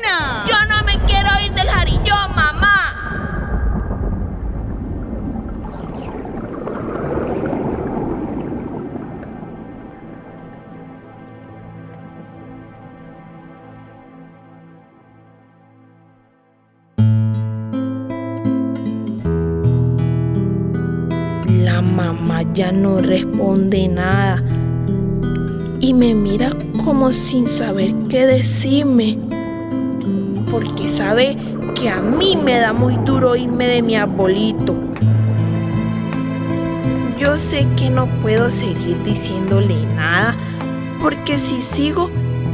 ¡Lina! 0.00 0.44
Yo 0.48 0.56
no 0.66 0.82
me 0.84 0.98
quiero 1.04 1.28
ir 1.44 1.52
del 1.52 1.68
jarillón, 1.68 2.34
mamá. 2.34 2.94
La 21.46 21.82
mamá 21.82 22.42
ya 22.54 22.72
no 22.72 23.02
responde 23.02 23.86
nada 23.88 24.42
y 25.80 25.92
me 25.92 26.14
mira 26.14 26.48
como 26.84 27.12
sin 27.12 27.48
saber 27.48 27.94
qué 28.10 28.26
decirme. 28.26 29.18
Porque 30.50 30.88
sabe 30.88 31.36
que 31.74 31.88
a 31.88 32.00
mí 32.00 32.36
me 32.36 32.58
da 32.58 32.72
muy 32.72 32.96
duro 33.04 33.34
irme 33.34 33.66
de 33.66 33.82
mi 33.82 33.96
arbolito. 33.96 34.76
Yo 37.18 37.36
sé 37.36 37.66
que 37.76 37.88
no 37.88 38.06
puedo 38.20 38.50
seguir 38.50 39.02
diciéndole 39.02 39.86
nada, 39.86 40.36
porque 41.00 41.38
si 41.38 41.60
sigo, 41.60 42.10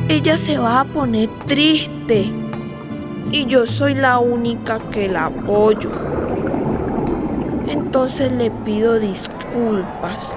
ella 0.08 0.36
se 0.36 0.58
va 0.58 0.80
a 0.80 0.84
poner 0.84 1.28
triste. 1.46 2.30
Y 3.32 3.46
yo 3.46 3.66
soy 3.66 3.94
la 3.94 4.18
única 4.18 4.78
que 4.90 5.08
la 5.08 5.26
apoyo. 5.26 5.90
Entonces 7.66 8.32
le 8.32 8.50
pido 8.50 8.98
disculpas. 8.98 10.34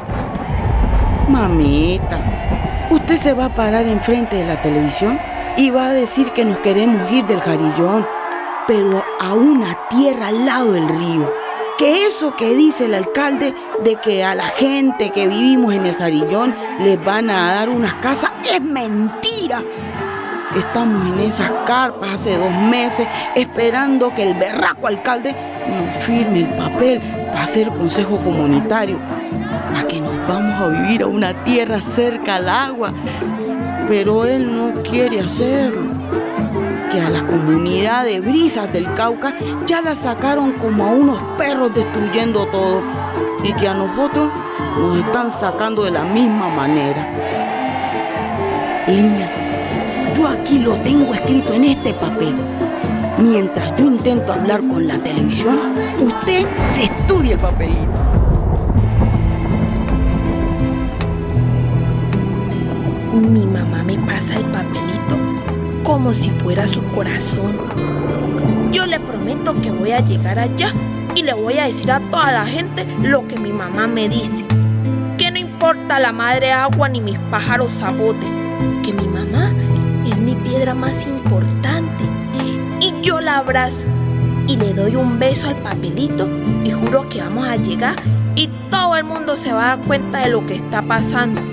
Mamita, 1.29 2.19
¿usted 2.89 3.17
se 3.17 3.33
va 3.33 3.45
a 3.45 3.55
parar 3.55 3.87
enfrente 3.87 4.37
de 4.37 4.45
la 4.45 4.61
televisión 4.61 5.19
y 5.57 5.69
va 5.69 5.87
a 5.87 5.93
decir 5.93 6.31
que 6.31 6.45
nos 6.45 6.59
queremos 6.59 7.11
ir 7.11 7.25
del 7.25 7.41
jarillón, 7.41 8.05
pero 8.67 9.03
a 9.19 9.33
una 9.33 9.77
tierra 9.89 10.27
al 10.27 10.45
lado 10.45 10.73
del 10.73 10.87
río? 10.87 11.31
Que 11.77 12.05
eso 12.05 12.35
que 12.35 12.55
dice 12.55 12.85
el 12.85 12.93
alcalde 12.93 13.53
de 13.83 13.95
que 13.97 14.23
a 14.23 14.35
la 14.35 14.47
gente 14.47 15.09
que 15.09 15.27
vivimos 15.27 15.73
en 15.73 15.85
el 15.85 15.95
jarillón 15.95 16.55
les 16.79 17.03
van 17.03 17.29
a 17.29 17.55
dar 17.55 17.69
unas 17.69 17.95
casas 17.95 18.31
es 18.53 18.61
mentira. 18.61 19.61
Estamos 20.55 21.03
en 21.07 21.19
esas 21.19 21.51
carpas 21.65 22.13
hace 22.13 22.37
dos 22.37 22.51
meses 22.51 23.07
esperando 23.35 24.13
que 24.13 24.21
el 24.23 24.35
berraco 24.35 24.85
alcalde 24.87 25.35
nos 25.67 26.03
firme 26.03 26.41
el 26.41 26.49
papel 26.55 27.01
para 27.27 27.43
hacer 27.43 27.69
consejo 27.69 28.17
comunitario 28.17 28.99
a 29.75 29.87
que 29.87 29.99
nos 29.99 30.27
vamos 30.27 30.59
a 30.59 30.67
vivir 30.67 31.03
a 31.03 31.07
una 31.07 31.33
tierra 31.43 31.81
cerca 31.81 32.35
al 32.35 32.49
agua. 32.49 32.91
Pero 33.87 34.25
él 34.25 34.55
no 34.55 34.81
quiere 34.81 35.19
hacerlo. 35.19 35.81
Que 36.91 37.01
a 37.01 37.09
la 37.09 37.25
comunidad 37.25 38.05
de 38.05 38.19
brisas 38.19 38.71
del 38.71 38.91
Cauca 38.93 39.33
ya 39.65 39.81
la 39.81 39.95
sacaron 39.95 40.53
como 40.53 40.85
a 40.85 40.91
unos 40.91 41.19
perros 41.37 41.73
destruyendo 41.73 42.45
todo. 42.47 42.81
Y 43.43 43.53
que 43.53 43.67
a 43.67 43.73
nosotros 43.73 44.29
nos 44.77 44.97
están 44.97 45.31
sacando 45.31 45.83
de 45.83 45.91
la 45.91 46.03
misma 46.03 46.49
manera. 46.49 47.07
Lina, 48.87 49.29
yo 50.15 50.27
aquí 50.27 50.59
lo 50.59 50.75
tengo 50.77 51.13
escrito 51.13 51.53
en 51.53 51.63
este 51.65 51.93
papel. 51.93 52.35
Mientras 53.17 53.75
yo 53.77 53.85
intento 53.85 54.33
hablar 54.33 54.59
con 54.59 54.87
la 54.87 54.97
televisión, 54.97 55.57
usted 56.01 56.45
se 56.73 56.83
estudia 56.85 57.33
el 57.33 57.39
papelito. 57.39 58.02
Mi 63.13 63.45
mamá 63.45 63.83
me 63.83 63.95
pasa 63.99 64.37
el 64.37 64.45
papelito 64.45 65.19
como 65.83 66.13
si 66.13 66.31
fuera 66.31 66.65
su 66.65 66.83
corazón. 66.85 67.59
Yo 68.71 68.87
le 68.87 68.99
prometo 68.99 69.53
que 69.61 69.69
voy 69.69 69.91
a 69.91 69.99
llegar 69.99 70.39
allá 70.39 70.73
y 71.13 71.21
le 71.21 71.33
voy 71.33 71.59
a 71.59 71.65
decir 71.65 71.91
a 71.91 71.99
toda 72.09 72.31
la 72.31 72.43
gente 72.43 72.87
lo 73.03 73.27
que 73.27 73.37
mi 73.37 73.53
mamá 73.53 73.85
me 73.85 74.09
dice. 74.09 74.43
Que 75.19 75.29
no 75.29 75.37
importa 75.37 75.99
la 75.99 76.11
madre 76.11 76.53
agua 76.53 76.89
ni 76.89 77.01
mis 77.01 77.19
pájaros 77.29 77.71
sabote, 77.73 78.25
que 78.83 78.93
mi 78.93 79.07
mamá 79.07 79.53
es 80.11 80.19
mi 80.19 80.33
piedra 80.33 80.73
más 80.73 81.05
importante. 81.05 82.03
Y 82.79 82.99
yo 83.03 83.21
la 83.21 83.37
abrazo 83.37 83.85
y 84.47 84.57
le 84.57 84.73
doy 84.73 84.95
un 84.95 85.19
beso 85.19 85.49
al 85.49 85.57
papelito 85.57 86.27
y 86.63 86.71
juro 86.71 87.07
que 87.09 87.21
vamos 87.21 87.47
a 87.47 87.57
llegar 87.57 87.95
y 88.35 88.49
todo 88.71 88.95
el 88.95 89.03
mundo 89.03 89.35
se 89.35 89.53
va 89.53 89.73
a 89.73 89.77
dar 89.77 89.85
cuenta 89.85 90.21
de 90.21 90.29
lo 90.29 90.43
que 90.47 90.55
está 90.55 90.81
pasando 90.81 91.52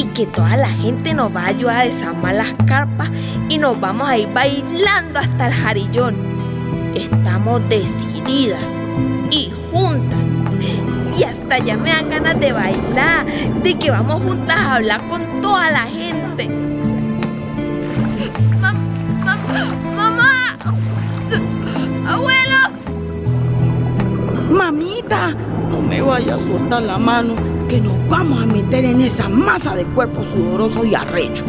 y 0.00 0.04
que 0.14 0.24
toda 0.24 0.56
la 0.56 0.70
gente 0.70 1.12
nos 1.12 1.34
va 1.34 1.42
a 1.42 1.48
ayudar 1.48 1.80
a 1.80 1.84
desarmar 1.84 2.34
las 2.34 2.54
carpas 2.66 3.10
y 3.50 3.58
nos 3.58 3.78
vamos 3.78 4.08
a 4.08 4.16
ir 4.16 4.32
bailando 4.32 5.18
hasta 5.18 5.48
el 5.48 5.52
jarillón. 5.52 6.16
Estamos 6.94 7.60
decididas 7.68 8.62
y 9.30 9.52
juntas. 9.70 10.18
Y 11.18 11.24
hasta 11.24 11.58
ya 11.58 11.76
me 11.76 11.90
dan 11.90 12.08
ganas 12.08 12.40
de 12.40 12.50
bailar, 12.50 13.26
de 13.62 13.78
que 13.78 13.90
vamos 13.90 14.22
juntas 14.22 14.56
a 14.56 14.76
hablar 14.76 15.06
con 15.08 15.42
toda 15.42 15.70
la 15.70 15.82
gente. 15.82 16.48
¡Mamá! 19.94 20.56
¡Abuelo! 22.08 22.56
Mamita, 24.50 25.34
no 25.70 25.82
me 25.82 26.00
vaya 26.00 26.36
a 26.36 26.38
soltar 26.38 26.84
la 26.84 26.96
mano, 26.96 27.34
que 27.70 27.80
nos 27.80 28.08
vamos 28.08 28.42
a 28.42 28.46
meter 28.46 28.84
en 28.84 29.00
esa 29.00 29.28
masa 29.28 29.76
de 29.76 29.84
cuerpo 29.84 30.24
sudoroso 30.24 30.84
y 30.84 30.96
arrecho. 30.96 31.44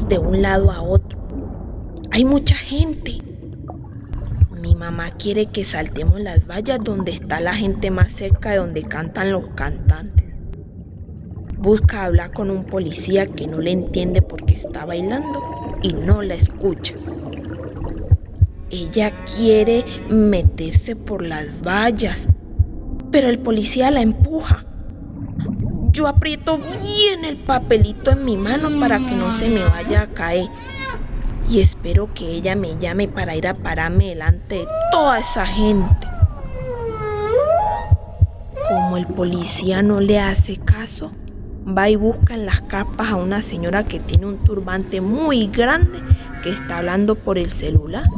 De 0.00 0.18
un 0.18 0.40
lado 0.40 0.70
a 0.70 0.80
otro. 0.80 1.18
Hay 2.12 2.24
mucha 2.24 2.56
gente. 2.56 3.18
Mi 4.50 4.74
mamá 4.74 5.10
quiere 5.10 5.46
que 5.46 5.64
saltemos 5.64 6.18
las 6.18 6.46
vallas 6.46 6.80
donde 6.82 7.12
está 7.12 7.40
la 7.40 7.52
gente 7.52 7.90
más 7.90 8.10
cerca 8.10 8.52
de 8.52 8.56
donde 8.56 8.84
cantan 8.84 9.30
los 9.30 9.48
cantantes. 9.50 10.28
Busca 11.58 12.04
hablar 12.06 12.32
con 12.32 12.50
un 12.50 12.64
policía 12.64 13.26
que 13.26 13.46
no 13.46 13.60
le 13.60 13.70
entiende 13.70 14.22
porque 14.22 14.54
está 14.54 14.86
bailando 14.86 15.42
y 15.82 15.92
no 15.92 16.22
la 16.22 16.34
escucha. 16.34 16.94
Ella 18.70 19.12
quiere 19.36 19.84
meterse 20.08 20.96
por 20.96 21.22
las 21.22 21.60
vallas, 21.60 22.28
pero 23.10 23.28
el 23.28 23.38
policía 23.40 23.90
la 23.90 24.00
empuja. 24.00 24.64
Yo 25.92 26.08
aprieto 26.08 26.58
bien 26.58 27.24
el 27.26 27.36
papelito 27.36 28.10
en 28.12 28.24
mi 28.24 28.38
mano 28.38 28.70
para 28.80 28.98
que 28.98 29.14
no 29.14 29.30
se 29.30 29.50
me 29.50 29.62
vaya 29.62 30.02
a 30.02 30.06
caer 30.06 30.46
y 31.50 31.60
espero 31.60 32.14
que 32.14 32.30
ella 32.30 32.56
me 32.56 32.78
llame 32.78 33.08
para 33.08 33.36
ir 33.36 33.46
a 33.46 33.52
pararme 33.52 34.08
delante 34.08 34.54
de 34.60 34.66
toda 34.90 35.18
esa 35.18 35.44
gente. 35.44 36.08
Como 38.68 38.96
el 38.96 39.06
policía 39.06 39.82
no 39.82 40.00
le 40.00 40.18
hace 40.18 40.56
caso, 40.56 41.12
va 41.66 41.90
y 41.90 41.96
busca 41.96 42.34
en 42.34 42.46
las 42.46 42.62
carpas 42.62 43.10
a 43.10 43.16
una 43.16 43.42
señora 43.42 43.84
que 43.84 44.00
tiene 44.00 44.24
un 44.24 44.38
turbante 44.38 45.02
muy 45.02 45.48
grande 45.48 45.98
que 46.42 46.48
está 46.48 46.78
hablando 46.78 47.16
por 47.16 47.36
el 47.36 47.50
celular 47.50 48.08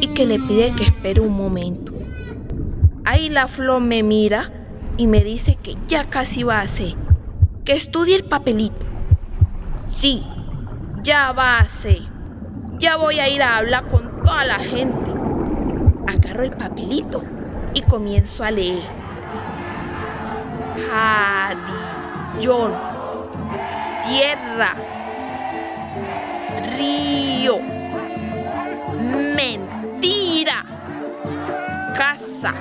y 0.00 0.06
que 0.08 0.24
le 0.24 0.38
pide 0.38 0.72
que 0.72 0.84
espere 0.84 1.20
un 1.20 1.36
momento. 1.36 1.92
Ahí 3.04 3.28
la 3.28 3.48
flor 3.48 3.80
me 3.80 4.04
mira 4.04 4.52
y 4.96 5.08
me 5.08 5.24
dice 5.24 5.56
que 5.60 5.76
ya 5.88 6.08
casi 6.08 6.44
va 6.44 6.58
a 6.58 6.62
hacer, 6.62 6.94
que 7.68 7.74
estudie 7.74 8.16
el 8.16 8.24
papelito. 8.24 8.86
Sí, 9.84 10.26
ya 11.02 11.32
va 11.32 11.58
a 11.58 11.60
hacer. 11.60 11.98
Ya 12.78 12.96
voy 12.96 13.20
a 13.20 13.28
ir 13.28 13.42
a 13.42 13.58
hablar 13.58 13.88
con 13.88 14.24
toda 14.24 14.46
la 14.46 14.58
gente. 14.58 15.12
Agarro 16.06 16.44
el 16.44 16.52
papelito 16.52 17.22
y 17.74 17.82
comienzo 17.82 18.42
a 18.42 18.50
leer. 18.50 18.84
Jarillón. 20.90 22.72
Tierra. 24.02 24.74
Río. 26.74 27.58
Mentira. 29.36 30.64
Casa. 31.98 32.54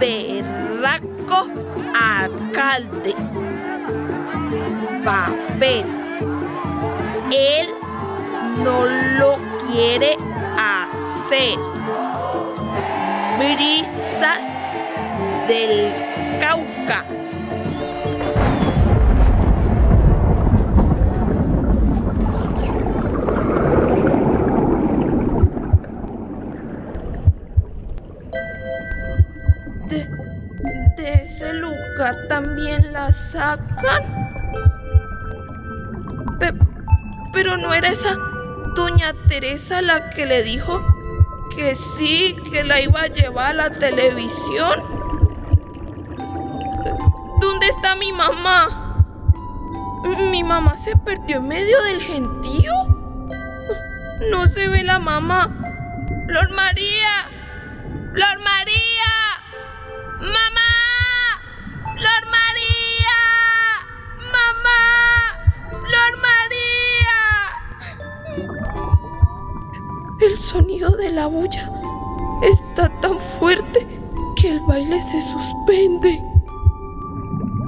Berraco. 0.00 1.69
Alcalde. 1.94 3.14
Papel. 5.04 5.84
Él 7.32 7.68
no 8.64 8.84
lo 9.18 9.36
quiere 9.70 10.16
hacer. 10.56 11.58
Brisas 13.38 14.44
del 15.48 15.92
Cauca. 16.40 17.19
Sacan. 33.32 34.02
Pe- 36.38 36.54
pero 37.32 37.56
no 37.56 37.72
era 37.74 37.88
esa 37.88 38.14
doña 38.74 39.14
Teresa 39.28 39.82
la 39.82 40.10
que 40.10 40.26
le 40.26 40.42
dijo 40.42 40.78
que 41.54 41.74
sí, 41.74 42.36
que 42.50 42.64
la 42.64 42.80
iba 42.80 43.02
a 43.02 43.06
llevar 43.06 43.46
a 43.50 43.54
la 43.54 43.70
televisión. 43.70 44.80
¿Dónde 47.40 47.66
está 47.68 47.94
mi 47.96 48.12
mamá? 48.12 49.04
¿Mi 50.30 50.42
mamá 50.42 50.76
se 50.76 50.96
perdió 50.96 51.36
en 51.38 51.48
medio 51.48 51.82
del 51.82 52.00
gentío? 52.00 52.72
No 54.30 54.46
se 54.46 54.68
ve 54.68 54.82
la 54.82 54.98
mamá. 54.98 55.48
Flor 56.26 56.50
María. 56.52 57.28
Flor 58.12 58.38
María. 58.42 58.69
Sonido 70.50 70.90
de 70.96 71.10
la 71.10 71.26
bulla 71.26 71.70
está 72.42 72.88
tan 73.00 73.18
fuerte 73.38 73.86
que 74.36 74.50
el 74.50 74.60
baile 74.66 75.00
se 75.02 75.20
suspende. 75.20 76.20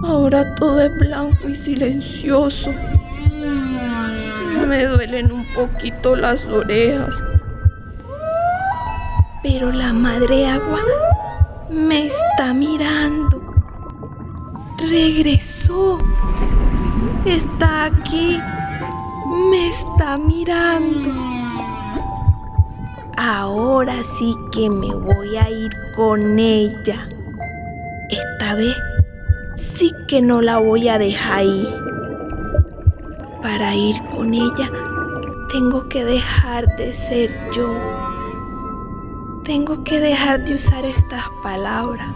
Ahora 0.05 0.55
todo 0.57 0.81
es 0.81 0.91
blanco 0.99 1.49
y 1.49 1.55
silencioso. 1.55 2.71
Me 4.67 4.85
duelen 4.87 5.31
un 5.31 5.45
poquito 5.55 6.17
las 6.17 6.45
orejas. 6.47 7.15
Pero 9.45 9.71
la 9.71 9.93
madre 9.93 10.49
agua 10.49 10.81
me 11.71 12.07
está 12.07 12.53
mirando. 12.53 13.41
Regresó. 14.79 15.99
Está 17.25 17.85
aquí. 17.85 18.41
Me 19.51 19.69
está 19.69 20.19
mirando. 20.19 21.32
Ahora 23.17 24.03
sí 24.03 24.35
que 24.53 24.71
me 24.71 24.95
voy 24.95 25.37
a 25.37 25.51
ir 25.51 25.71
con 25.95 26.39
ella. 26.39 27.09
Esta 28.11 28.55
vez 28.55 28.77
sí 29.57 29.93
que 30.09 30.23
no 30.23 30.41
la 30.41 30.59
voy 30.59 30.89
a 30.89 30.99
dejar 30.99 31.39
ahí. 31.39 31.69
Para 33.43 33.75
ir 33.75 33.97
con 34.15 34.35
ella 34.35 34.71
tengo 35.53 35.89
que 35.89 36.05
dejar 36.05 36.67
de 36.77 36.95
ser 36.95 37.31
yo. 37.55 37.75
Tengo 39.45 39.85
que 39.85 40.01
dejar 40.01 40.45
de 40.45 40.55
usar 40.55 40.85
estas 40.85 41.25
palabras. 41.43 42.09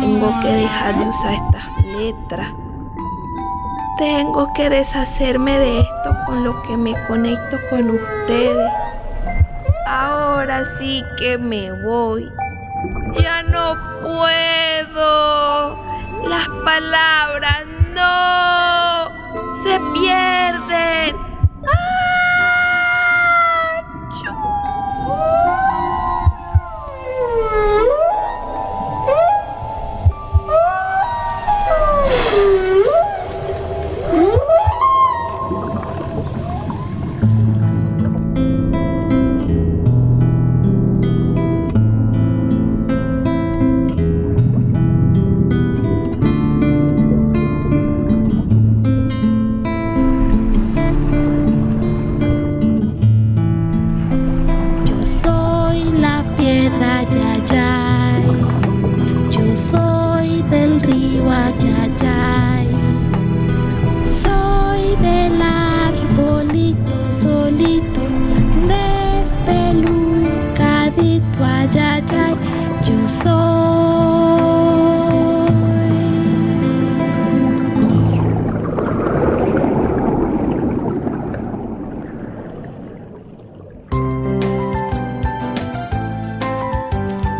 Tengo 0.00 0.32
que 0.40 0.48
dejar 0.48 0.98
de 0.98 1.08
usar 1.08 1.34
estas 1.34 1.86
letras. 1.86 2.48
Tengo 3.98 4.50
que 4.54 4.70
deshacerme 4.70 5.58
de 5.58 5.80
esto 5.80 6.16
con 6.26 6.42
lo 6.42 6.62
que 6.62 6.78
me 6.78 6.94
conecto 7.06 7.58
con 7.68 7.90
ustedes. 7.90 8.79
Ahora 10.40 10.64
sí 10.64 11.04
que 11.18 11.36
me 11.36 11.70
voy. 11.70 12.32
Ya 13.20 13.42
no 13.42 13.76
puedo. 14.00 15.78
Las 16.30 16.48
palabras 16.64 17.66
no 17.94 19.10
se 19.62 19.78
pierden. 19.92 21.29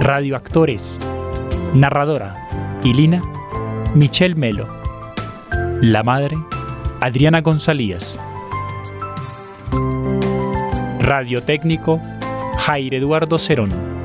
Radioactores. 0.00 0.98
Narradora. 1.72 2.34
Ilina. 2.82 3.22
Michelle 3.94 4.34
Melo. 4.34 4.66
La 5.80 6.02
madre. 6.02 6.36
Adriana 7.00 7.42
González. 7.42 8.18
Radiotécnico. 10.98 12.00
Jair 12.58 12.94
Eduardo 12.94 13.38
Cerón. 13.38 13.99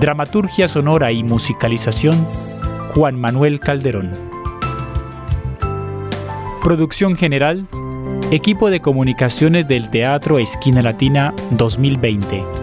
Dramaturgia 0.00 0.66
sonora 0.66 1.12
y 1.12 1.22
musicalización. 1.22 2.26
Juan 2.94 3.20
Manuel 3.20 3.60
Calderón. 3.60 4.12
Producción 6.62 7.16
general. 7.16 7.66
Equipo 8.30 8.70
de 8.70 8.80
comunicaciones 8.80 9.68
del 9.68 9.90
Teatro 9.90 10.38
Esquina 10.38 10.80
Latina 10.80 11.34
2020. 11.50 12.59